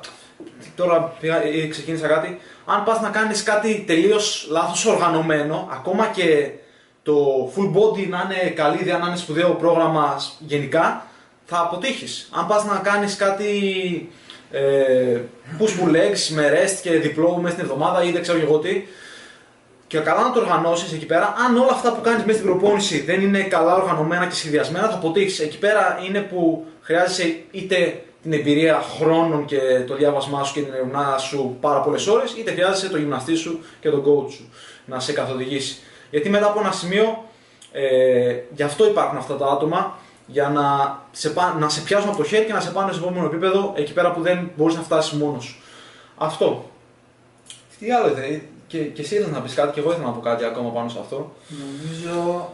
[0.75, 2.39] τώρα πήγα, ε, ξεκίνησα κάτι.
[2.65, 6.49] Αν πας να κάνεις κάτι τελείως λάθος οργανωμένο, ακόμα και
[7.03, 7.15] το
[7.55, 11.05] full body να είναι καλή ιδέα, να είναι σπουδαίο πρόγραμμα γενικά,
[11.45, 12.29] θα αποτύχεις.
[12.33, 13.49] Αν πας να κάνεις κάτι
[14.51, 15.19] ε,
[15.59, 18.57] push pull legs με rest και διπλό μέσα στην εβδομάδα ή δεν ξέρω και εγώ
[18.57, 18.83] τι,
[19.95, 23.01] και καλά να το οργανώσεις εκεί πέρα, αν όλα αυτά που κάνεις μέσα στην προπόνηση
[23.01, 25.41] δεν είναι καλά οργανωμένα και σχεδιασμένα, θα αποτύχει.
[25.41, 30.73] Εκεί πέρα είναι που χρειάζεσαι είτε την εμπειρία χρόνων και το διάβασμά σου και την
[30.73, 34.49] ερευνά σου πάρα πολλές ώρες, είτε χρειάζεσαι το γυμναστή σου και τον coach σου
[34.85, 35.77] να σε καθοδηγήσει.
[36.09, 37.23] Γιατί μετά από ένα σημείο,
[37.71, 42.17] ε, γι' αυτό υπάρχουν αυτά τα άτομα, για να σε, πά- να σε πιάσουν από
[42.17, 44.81] το χέρι και να σε πάνε στο επόμενο επίπεδο, εκεί πέρα που δεν μπορείς να
[44.81, 45.61] φτάσεις μόνος σου.
[46.17, 46.69] Αυτό.
[47.79, 48.41] Τι άλλο ήθελε,
[48.75, 50.89] και, και εσύ ήθελες να πεις κάτι, και εγώ ήθελα να πω κάτι ακόμα πάνω
[50.89, 51.31] σε αυτό.
[51.47, 52.49] Νομίζω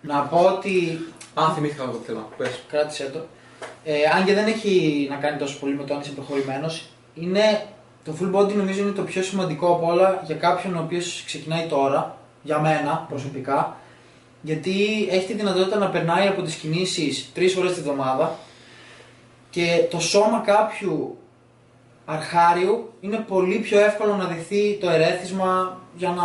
[0.00, 2.62] να πω ότι Αν θυμήθηκα εγώ τι θέλω να πω, πες.
[2.68, 3.18] κράτησε το.
[3.84, 7.66] Ε, αν και δεν έχει να κάνει τόσο πολύ με το αν είσαι προχωρημένος, είναι
[8.04, 11.66] το full body νομίζω είναι το πιο σημαντικό από όλα για κάποιον ο οποίος ξεκινάει
[11.66, 13.76] τώρα, για μένα προσωπικά,
[14.42, 18.38] γιατί έχει τη δυνατότητα να περνάει από τις κινήσεις τρεις φορές τη βδομάδα
[19.50, 21.18] και το σώμα κάποιου
[22.06, 26.24] αρχάριου είναι πολύ πιο εύκολο να δεχθεί το ερέθισμα για να,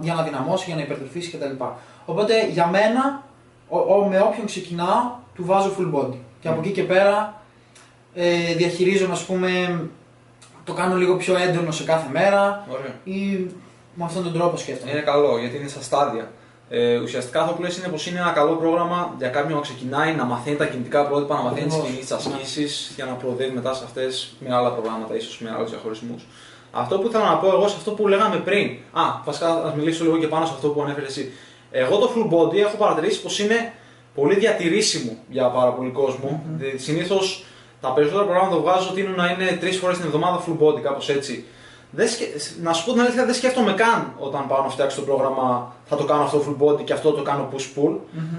[0.00, 1.64] για να δυναμώσει, για να υπερτροφήσει κτλ.
[2.06, 3.22] Οπότε για μένα,
[3.68, 6.16] ο, ο- με όποιον ξεκινάω, του βάζω full body.
[6.40, 7.40] Και από εκεί και πέρα
[8.14, 9.80] ε, διαχειρίζομαι, ας πούμε,
[10.64, 12.94] το κάνω λίγο πιο έντονο σε κάθε μέρα Ωραία.
[13.04, 13.46] ή
[13.94, 14.90] με αυτόν τον τρόπο σκέφτομαι.
[14.90, 16.30] Είναι καλό γιατί είναι στα στάδια.
[16.70, 20.14] Ε, ουσιαστικά αυτό που λες είναι πως είναι ένα καλό πρόγραμμα για κάποιον να ξεκινάει
[20.14, 21.94] να μαθαίνει τα κινητικά πρότυπα, να μαθαίνει τις Ακριβώς.
[21.94, 26.26] κινήσει, ασκήσεις για να προοδεύει μετά σε αυτές με άλλα προγράμματα, ίσως με άλλους διαχωρισμούς.
[26.72, 28.70] Αυτό που ήθελα να πω εγώ σε αυτό που λέγαμε πριν.
[28.92, 31.32] Α, βασικά να μιλήσω λίγο και πάνω σε αυτό που ανέφερες εσύ.
[31.70, 33.72] Εγώ το full body έχω παρατηρήσει πως είναι
[34.14, 36.42] πολύ διατηρήσιμο για πάρα πολύ κόσμο.
[36.44, 36.74] Mm-hmm.
[36.76, 37.44] Συνήθως
[37.80, 41.08] τα περισσότερα προγράμματα που βγάζω τείνουν να είναι τρεις φορές την εβδομάδα full body, κάπως
[41.08, 41.44] έτσι.
[41.90, 42.24] Δεν σκε...
[42.62, 45.96] Να σου πω την αλήθεια, δεν σκέφτομαι καν όταν πάω να φτιάξω το πρόγραμμα θα
[45.96, 47.96] το κάνω αυτό full body και αυτό το κάνω push pull.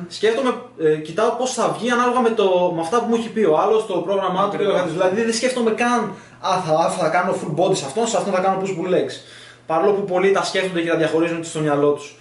[0.07, 3.43] Σκέφτομαι, ε, κοιτάω πώς θα βγει ανάλογα με, το, με αυτά που μου έχει πει
[3.43, 4.55] ο άλλος, το πρόγραμμά του.
[4.55, 4.91] Ακριβώς.
[4.91, 8.33] Δηλαδή δεν σκέφτομαι καν, α, θα, α, θα κάνω full body σε αυτόν, σε αυτόν
[8.33, 9.13] θα κάνω push pull legs.
[9.65, 12.17] Παρόλο που πολλοί τα σκέφτονται και τα διαχωρίζουν στο μυαλό τους.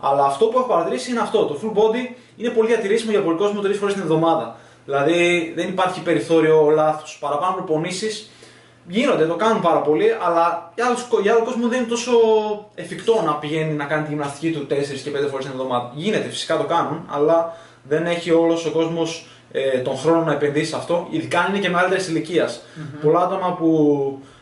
[0.00, 1.44] Αλλά αυτό που έχω παρατηρήσει είναι αυτό.
[1.44, 4.56] Το full body είναι πολύ διατηρήσιμο για πολύ κόσμο τρεις φορές την εβδομάδα.
[4.84, 7.04] Δηλαδή δεν υπάρχει περιθώριο λάθο.
[7.20, 8.30] Παραπάνω προπονήσεις
[8.88, 12.12] γίνονται, το κάνουν πάρα πολύ, αλλά για, άλλους, για άλλο κόσμο δεν είναι τόσο
[12.74, 14.74] εφικτό να πηγαίνει να κάνει τη γυμναστική του 4
[15.04, 15.92] και 5 φορές την εβδομάδα.
[15.94, 20.70] Γίνεται, φυσικά το κάνουν, αλλά δεν έχει όλος ο κόσμος ε, τον χρόνο να επενδύσει
[20.70, 22.60] σε αυτό, ειδικά αν είναι και μεγαλύτερης ηλικίας.
[23.02, 23.68] Πολλά άτομα που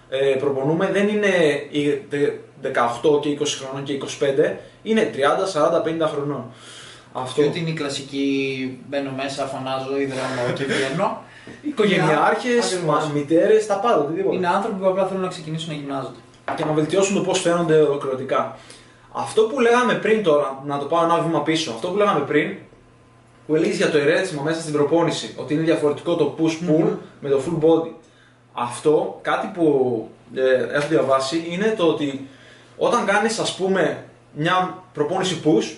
[0.09, 1.27] ε, προπονούμε δεν είναι
[1.71, 2.31] οι δε-
[2.63, 5.19] 18 και 20 χρονών και 25, είναι 30,
[5.81, 6.45] 40, 50 χρονών.
[7.13, 7.41] Αυτό.
[7.43, 11.23] Και ότι είναι η κλασική μπαίνω μέσα, φωνάζω, υδρώνω και βγαίνω.
[11.63, 13.11] Οικογενειάρχες, Ακριβώς.
[13.15, 14.37] μητέρες, τα πάντα, οτιδήποτε.
[14.37, 16.17] Είναι άνθρωποι που απλά θέλουν να ξεκινήσουν να γυμνάζονται.
[16.57, 18.57] και να βελτιώσουν το πώς φαίνονται ολοκληρωτικά.
[19.13, 22.57] Αυτό που λέγαμε πριν τώρα, να το πάω ένα βήμα πίσω, αυτό που λέγαμε πριν,
[23.47, 26.89] που έλεγες για το ερέθισμα μέσα στην προπόνηση, ότι είναι διαφορετικό το push-pull Μμμ.
[27.21, 27.91] με το full body.
[28.53, 32.29] Αυτό, κάτι που ε, έχω διαβάσει, είναι το ότι
[32.77, 35.75] όταν κάνεις, ας πούμε, μια προπόνηση push,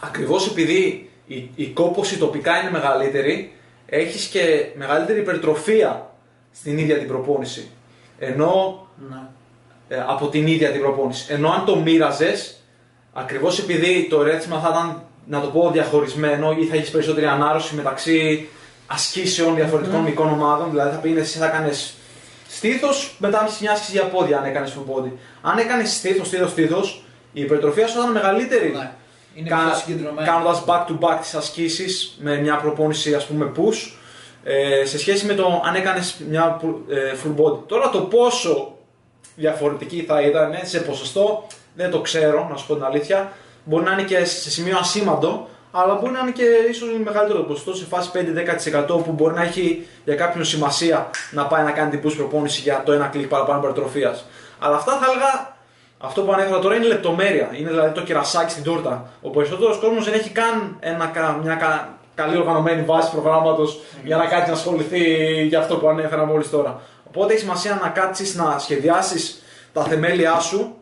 [0.00, 3.52] ακριβώς επειδή η, η κόπωση τοπικά είναι μεγαλύτερη,
[3.90, 6.10] έχεις και μεγαλύτερη υπερτροφία
[6.52, 7.70] στην ίδια την προπόνηση.
[8.18, 9.16] Ενώ Ναι.
[9.96, 11.32] ε, από την ίδια την προπόνηση.
[11.32, 12.60] Ενώ αν το μοίραζες,
[13.12, 17.74] ακριβώς επειδή το ρέθισμα θα ήταν, να το πω, διαχωρισμένο ή θα έχεις περισσότερη ανάρρωση
[17.74, 18.48] μεταξύ
[18.86, 21.70] ασκήσεων διαφορετικών μυϊκών ομάδων, δηλαδή θα πήγαινες εσύ θα έκανε
[22.48, 25.10] στήθος, μετά μια άσκηση για πόδια αν έκανες full body.
[25.42, 28.68] Αν έκανες στήθος, στήθος, στήθος, η υπερτροφία σου θα ήταν μεγαλύτερη.
[28.76, 28.90] Ναι.
[29.40, 30.26] Είναι πιο συγκεντρωμένο.
[30.26, 33.92] Κάνοντας back to back τις ασκήσεις με μια προπόνηση ας πούμε push
[34.44, 37.58] ε, σε σχέση με το αν έκανες μια ε, full body.
[37.66, 38.76] Τώρα το πόσο
[39.36, 43.32] διαφορετική θα ήταν ε, σε ποσοστό δεν το ξέρω, να σου πω την αλήθεια.
[43.64, 47.44] Μπορεί να είναι και σε σημείο ασήμαντο, αλλά μπορεί να είναι και ίσως μεγαλύτερο το
[47.44, 48.10] ποσοστό σε φάση
[48.84, 52.60] 5-10% που μπορεί να έχει για κάποιον σημασία να πάει να κάνει την push προπόνηση
[52.60, 54.18] για το ένα κλικ παραπάνω υπερτροφία.
[54.58, 55.56] Αλλά αυτά θα έλεγα
[56.02, 57.50] αυτό που ανέφερα τώρα είναι λεπτομέρεια.
[57.58, 59.10] Είναι δηλαδή το κερασάκι στην τούρτα.
[59.22, 64.16] Ο περισσότερος κόσμος δεν έχει καν ένα, κα- μια κα- καλή οργανωμένη βάση προγράμματος για
[64.16, 65.02] να κάτσει να ασχοληθεί
[65.48, 66.80] για αυτό που ανέφερα μόλις τώρα.
[67.08, 69.42] Οπότε έχει σημασία να κάτσεις να σχεδιάσεις
[69.72, 70.74] τα θεμέλια σου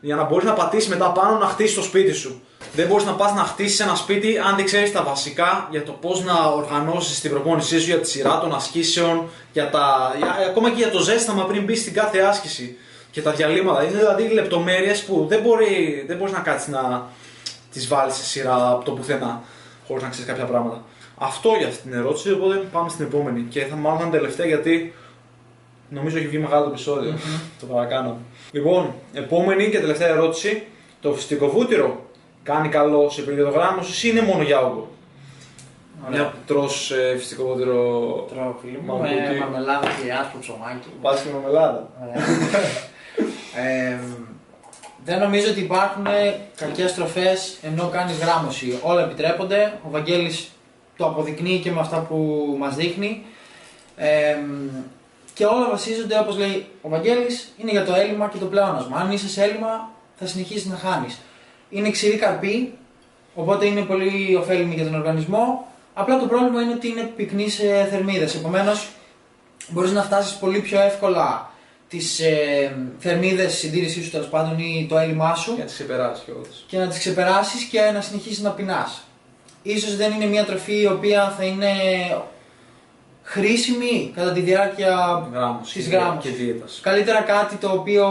[0.00, 2.40] για να μπορείς να πατήσεις μετά πάνω να χτίσεις το σπίτι σου.
[2.74, 5.92] Δεν μπορείς να πας να χτίσεις ένα σπίτι αν δεν ξέρεις τα βασικά για το
[5.92, 10.68] πώς να οργανώσεις την προπόνησή σου, για τη σειρά των ασκήσεων, για τα, για, ακόμα
[10.70, 12.76] και για το ζέσταμα πριν μπεις στην κάθε άσκηση
[13.16, 13.82] και τα διαλύματα.
[13.82, 17.06] Είναι δηλαδή λεπτομέρειες που δεν μπορεί δεν μπορείς να κάτσεις να
[17.72, 19.42] τις βάλεις σε σειρά από το πουθενά
[19.86, 20.82] χωρίς να ξέρεις κάποια πράγματα.
[21.18, 23.40] Αυτό για αυτή την ερώτηση, οπότε πάμε στην επόμενη.
[23.40, 24.94] Και θα μάλλον θα είναι τελευταία γιατί
[25.88, 27.14] νομίζω έχει βγει μεγάλο το επεισόδιο.
[27.60, 28.16] το παρακάνω.
[28.52, 30.66] Λοιπόν, επόμενη και τελευταία ερώτηση.
[31.00, 32.04] Το φυσικό βούτυρο
[32.42, 34.88] κάνει καλό σε περίοδο γράμμωσης ή είναι μόνο για όγκο;
[36.06, 36.20] Ωραία.
[36.20, 37.72] Μια που τρως ε, φυσικό βούτυρο
[38.30, 39.10] Τρώω φίλοι μου Μαμπούτι.
[39.14, 40.88] με μαρμελάδα και άσπρο ψωμάκι.
[41.02, 41.88] πας και με μελάδα.
[42.02, 42.24] Ωραία.
[43.56, 43.98] Ε,
[45.04, 46.06] δεν νομίζω ότι υπάρχουν
[46.56, 48.78] κακές τροφές ενώ κάνεις γράμμωση.
[48.82, 49.78] Όλα επιτρέπονται.
[49.86, 50.50] Ο Βαγγέλης
[50.96, 52.16] το αποδεικνύει και με αυτά που
[52.58, 53.24] μας δείχνει.
[53.96, 54.36] Ε,
[55.34, 58.98] και όλα βασίζονται, όπως λέει ο Βαγγέλης, είναι για το έλλειμμα και το πλεόνασμα.
[58.98, 61.18] Αν είσαι σε έλλειμμα, θα συνεχίσεις να χάνεις.
[61.70, 62.72] Είναι ξηρή καρπή,
[63.34, 65.66] οπότε είναι πολύ ωφέλιμη για τον οργανισμό.
[65.94, 68.34] Απλά το πρόβλημα είναι ότι είναι πυκνή σε θερμίδες.
[68.34, 68.88] Επομένως,
[69.68, 71.50] μπορείς να φτάσεις πολύ πιο εύκολα
[71.88, 76.24] τις ε, θερμίδες συντήρησής σου τέλος πάντων ή το έλλειμμά σου Για να τις ξεπεράσεις
[76.24, 76.64] κιόλας.
[76.68, 79.02] και να τις ξεπεράσεις και να συνεχίσεις να πεινάς.
[79.62, 81.72] Ίσως δεν είναι μια τροφή η οποία θα είναι
[83.22, 86.30] χρήσιμη κατά τη διάρκεια Γράμμος της και- γράμμωσης.
[86.30, 86.78] και δίαιτας.
[86.82, 88.06] Καλύτερα κάτι το οποίο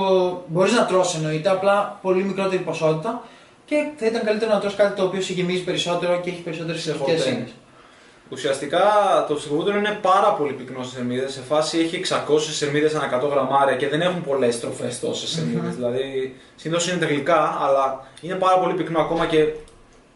[0.48, 3.24] μπορείς να τρως εννοείται, απλά πολύ μικρότερη ποσότητα
[3.66, 6.82] και θα ήταν καλύτερο να τρως κάτι το οποίο σε γεμίζει περισσότερο και έχει περισσότερες
[6.82, 7.36] Σε θετικές χοντρέ.
[7.36, 7.50] ίνες.
[8.30, 8.82] Ουσιαστικά
[9.28, 11.34] το ψυχοβούτυρο είναι πάρα πολύ πυκνό σε θερμίδες.
[11.34, 15.76] Σε φάση έχει 600 θερμίδες ανά 100 γραμμάρια και δεν έχουν πολλές τροφέ τόσες θερμίδες.
[15.76, 19.00] Δηλαδή συνήθως είναι τα γλυκά, αλλά είναι πάρα πολύ πυκνό.
[19.00, 19.48] Ακόμα και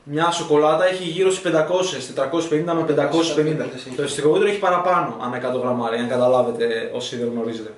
[0.03, 3.95] μια σοκολάτα έχει γύρω στις 500, 450 με 550.
[3.95, 7.73] Το ψυχοβούτυρο έχει παραπάνω ανά 100 γραμμάρια, αν καταλάβετε όσοι δεν γνωρίζετε.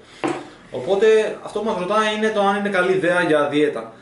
[0.72, 3.94] Οπότε αυτό που μας ρωτάει είναι το αν είναι καλή ιδέα για δίαιτα.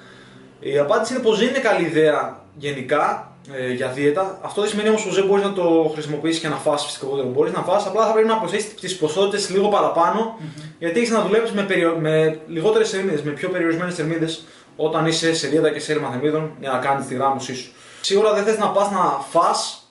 [0.59, 4.39] Η απάντηση είναι πως δεν είναι καλή ιδέα γενικά ε, για δίαιτα.
[4.41, 7.27] Αυτό δεν σημαίνει όμως πως δεν μπορείς να το χρησιμοποιήσεις και να φας φυσικό βούτυρο.
[7.27, 10.39] Μπορείς να φας, απλά θα πρέπει να προσθέσει τις ποσότητες λίγο παραπάνω,
[10.79, 11.97] γιατί έχεις να δουλεύει με, περιο...
[11.99, 14.43] με λιγότερες θερμίδες, με πιο περιορισμένες θερμίδες
[14.75, 17.71] όταν είσαι σε δίαιτα και σε έλλειμμα θερμίδων για να κάνεις τη γράμμωσή σου.
[18.01, 19.83] Σίγουρα δεν θες να πας να φας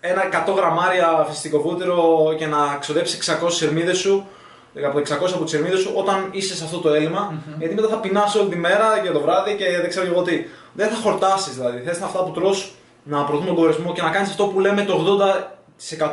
[0.00, 4.26] ένα 100 γραμμάρια φυσικό βούτυρο και να ξοδέψεις 600 θερμίδες σου
[4.84, 7.96] από 600 από τις θερμίδες σου όταν είσαι σε αυτό το έλλειμμα, γιατί μετά θα
[7.96, 10.44] πεινάσει όλη τη μέρα και το βράδυ και δεν ξέρω και εγώ τι.
[10.72, 11.80] Δεν θα χορτάσεις δηλαδή.
[11.80, 12.74] Θες αυτά που τρως
[13.08, 15.18] να προωθούν τον κορεσμό και να κάνεις αυτό που λέμε το
[15.88, 16.06] 80%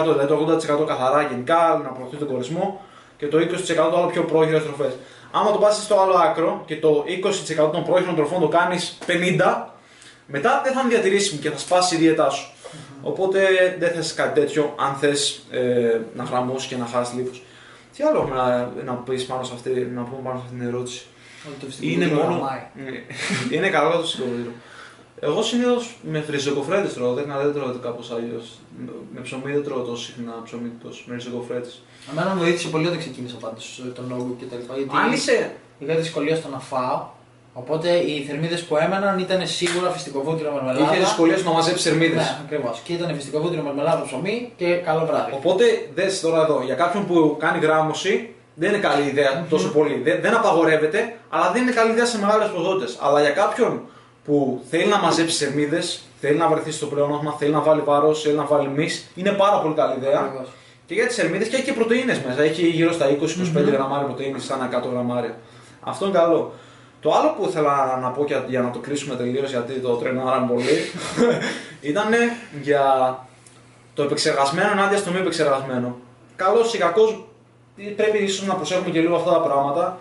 [0.00, 0.12] 20%.
[0.12, 2.80] Δηλαδή το 80% καθαρά γενικά να προωθεί τον κορεσμό
[3.16, 4.92] και το 20% το άλλο πιο πρόχειρε τροφέ.
[5.30, 7.04] Άμα το πας στο άλλο άκρο και το
[7.66, 9.12] 20% των πρόχειρων τροφών το κάνεις 50,
[10.26, 12.50] μετά δεν θα είναι διατηρήσιμη και θα σπάσει η δίαιτά σου.
[13.02, 13.40] Οπότε
[13.78, 17.42] δεν θες κάτι τέτοιο αν θες ε, να γραμμώσεις και να χάσεις λίπος.
[17.96, 20.66] Τι άλλο έχουμε να, να, πεις πάνω σε αυτή, να πούμε πάνω σε αυτή την
[20.66, 21.06] ερώτηση;
[21.48, 22.34] Ότι το φυσικό Είναι βούτυρο μόνο.
[22.36, 22.62] γραμμάει.
[22.74, 22.90] Ναι.
[23.56, 24.52] είναι καλό το ψυχοβούτυρο.
[25.20, 28.58] Εγώ συνήθως με φρυζοκοφρέτε τρώω, δεν, δεν τρώω κάπως αλλιώς.
[29.14, 31.68] Με ψωμί δεν τρώω τόσο συχνά ψωμί τόσο, με ριζοκοφρέτε.
[32.10, 34.74] Εμένα μου βοήθησε πολύ όταν ξεκίνησα πάντως τον όγκο και τα λοιπά.
[34.76, 35.54] Γιατί Αν είσαι.
[35.78, 37.18] είχα δυσκολία στο να φάω.
[37.52, 40.84] Οπότε οι θερμίδες που έμεναν ήταν σίγουρα φυσικό βούτυρο μαρμελάδα.
[40.84, 42.16] Είχες δυσκολία στο να μαζέψεις θερμίδες.
[42.16, 42.80] Ναι, ακριβώς.
[42.84, 45.32] Και ήταν φυσικό βούτυρο μαρμελάδα ψωμί και καλό βράδυ.
[45.34, 45.64] Οπότε
[45.94, 50.00] δες τώρα εδώ, για κάποιον που κάνει γράμμωση, δεν είναι καλή ιδέα τόσο πολύ.
[50.04, 52.98] Δεν, δεν απαγορεύεται, αλλά δεν είναι καλή ιδέα σε μεγάλες ποσότητες.
[53.00, 53.82] Αλλά για κάποιον
[54.30, 58.36] που θέλει να μαζέψει θερμίδες, θέλει να βρεθεί στο πλεόνασμα, θέλει να βάλει βάρος, θέλει
[58.36, 60.20] να βάλει μυς, είναι πάρα πολύ καλή ιδέα.
[60.20, 60.48] Ακριβώς.
[60.86, 62.42] Και για τις θερμίδες και έχει και πρωτενε μέσα.
[62.42, 65.36] Έχει γύρω στα 20-25 γραμμάρια πρωτενη, σαν 100 γραμμάρια.
[65.80, 66.52] Αυτό είναι καλό.
[67.00, 70.52] Το άλλο που ήθελα να πω για, για να το κλείσουμε τελείως γιατί το τρενάραμε
[70.52, 70.78] πολύ
[71.92, 72.12] ήταν
[72.62, 72.84] για
[73.94, 75.96] το επεξεργασμένο ενάντια στο μη επεξεργασμένο.
[76.36, 77.24] Καλός ή κακός
[77.96, 79.98] πρέπει ίσως να προσέχουμε και λίγο αυτά τα πράγματα.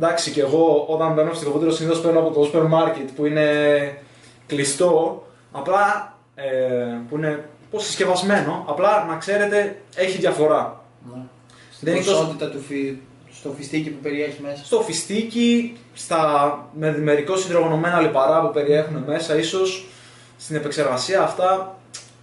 [0.00, 3.46] Εντάξει, και εγώ όταν μπαίνω στην κομμούτερο συνήθως παίρνω από το super market που είναι
[4.46, 6.44] κλειστό, απλά ε,
[7.08, 10.80] που είναι πώς συσκευασμένο, απλά να ξέρετε έχει διαφορά.
[11.12, 11.12] Ναι.
[11.14, 11.22] Δεν
[11.70, 12.96] Στην είναι τόσο- ποσότητα του φι...
[13.32, 14.64] στο φιστίκι που περιέχει μέσα.
[14.64, 16.18] Στο φιστίκι, στα
[16.78, 19.86] με μερικό συντρογωνωμένα λιπαρά που περιέχουν μέσα, ίσως
[20.38, 21.76] στην επεξεργασία αυτά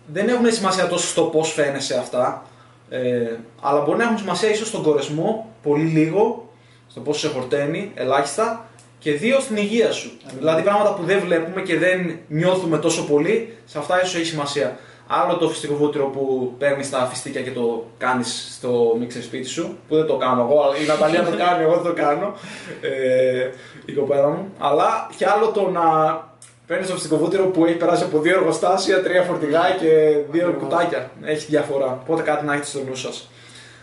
[0.07, 2.45] δεν έχουν σημασία τόσο στο πώς φαίνεσαι αυτά,
[2.89, 3.27] ε,
[3.61, 6.49] αλλά μπορεί να έχουν σημασία ίσως στον κορεσμό, πολύ λίγο,
[6.95, 8.65] στο πώς σε χορταίνει, ελάχιστα,
[8.99, 10.11] και δύο στην υγεία σου.
[10.17, 10.39] Ακριβώς.
[10.39, 14.77] Δηλαδή πράγματα που δεν βλέπουμε και δεν νιώθουμε τόσο πολύ, σε αυτά ίσως έχει σημασία.
[15.07, 19.77] Άλλο το φυσικό βούτυρο που παίρνεις τα φιστίκια και το κάνεις στο μίξερ σπίτι σου,
[19.87, 22.33] που δεν το κάνω εγώ, αλλά η Ναταλία το κάνει, εγώ δεν το κάνω.
[22.81, 23.49] Ε,
[23.85, 24.51] η κοπέλα μου.
[24.59, 25.83] Αλλά και άλλο το να
[26.67, 29.87] παίρνεις το φυσικό βούτυρο που έχει περάσει από δύο εργοστάσια, τρία φορτηγά και
[30.31, 30.63] δύο Ακριβώς.
[30.63, 31.11] κουτάκια.
[31.23, 31.99] Έχει διαφορά.
[32.01, 33.29] Οπότε κάτι να έχετε στο νου σας.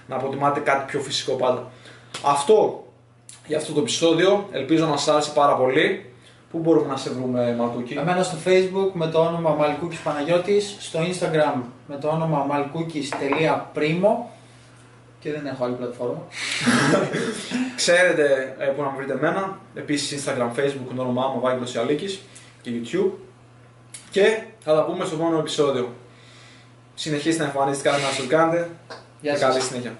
[0.06, 1.70] Να αποτιμάτε κάτι πιο φυσικό πάντα.
[2.24, 2.84] Αυτό
[3.46, 4.48] για αυτό το επεισόδιο.
[4.52, 6.06] Ελπίζω να σας άρεσε πάρα πολύ.
[6.50, 7.94] Πού μπορούμε να σε βρούμε, Μαρκούκη.
[7.94, 14.30] Εμένα στο facebook με το όνομα Μαλκούκης Παναγιώτης, στο instagram με το όνομα malkoukis.primo
[15.20, 16.22] και δεν έχω άλλη πλατφόρμα.
[17.76, 19.58] Ξέρετε ε, που να με βρείτε εμένα.
[19.74, 22.20] Επίσης Instagram, Facebook, το όνομά μου Βάγγελος Ιαλίκης
[22.62, 23.10] και YouTube.
[24.10, 25.92] Και θα τα πούμε στο επόμενο επεισόδιο.
[26.94, 28.70] Συνεχίστε να εμφανίζετε κάθε να σου κάνετε.
[29.20, 29.48] Γεια και σας.
[29.48, 29.92] καλή συνέχεια.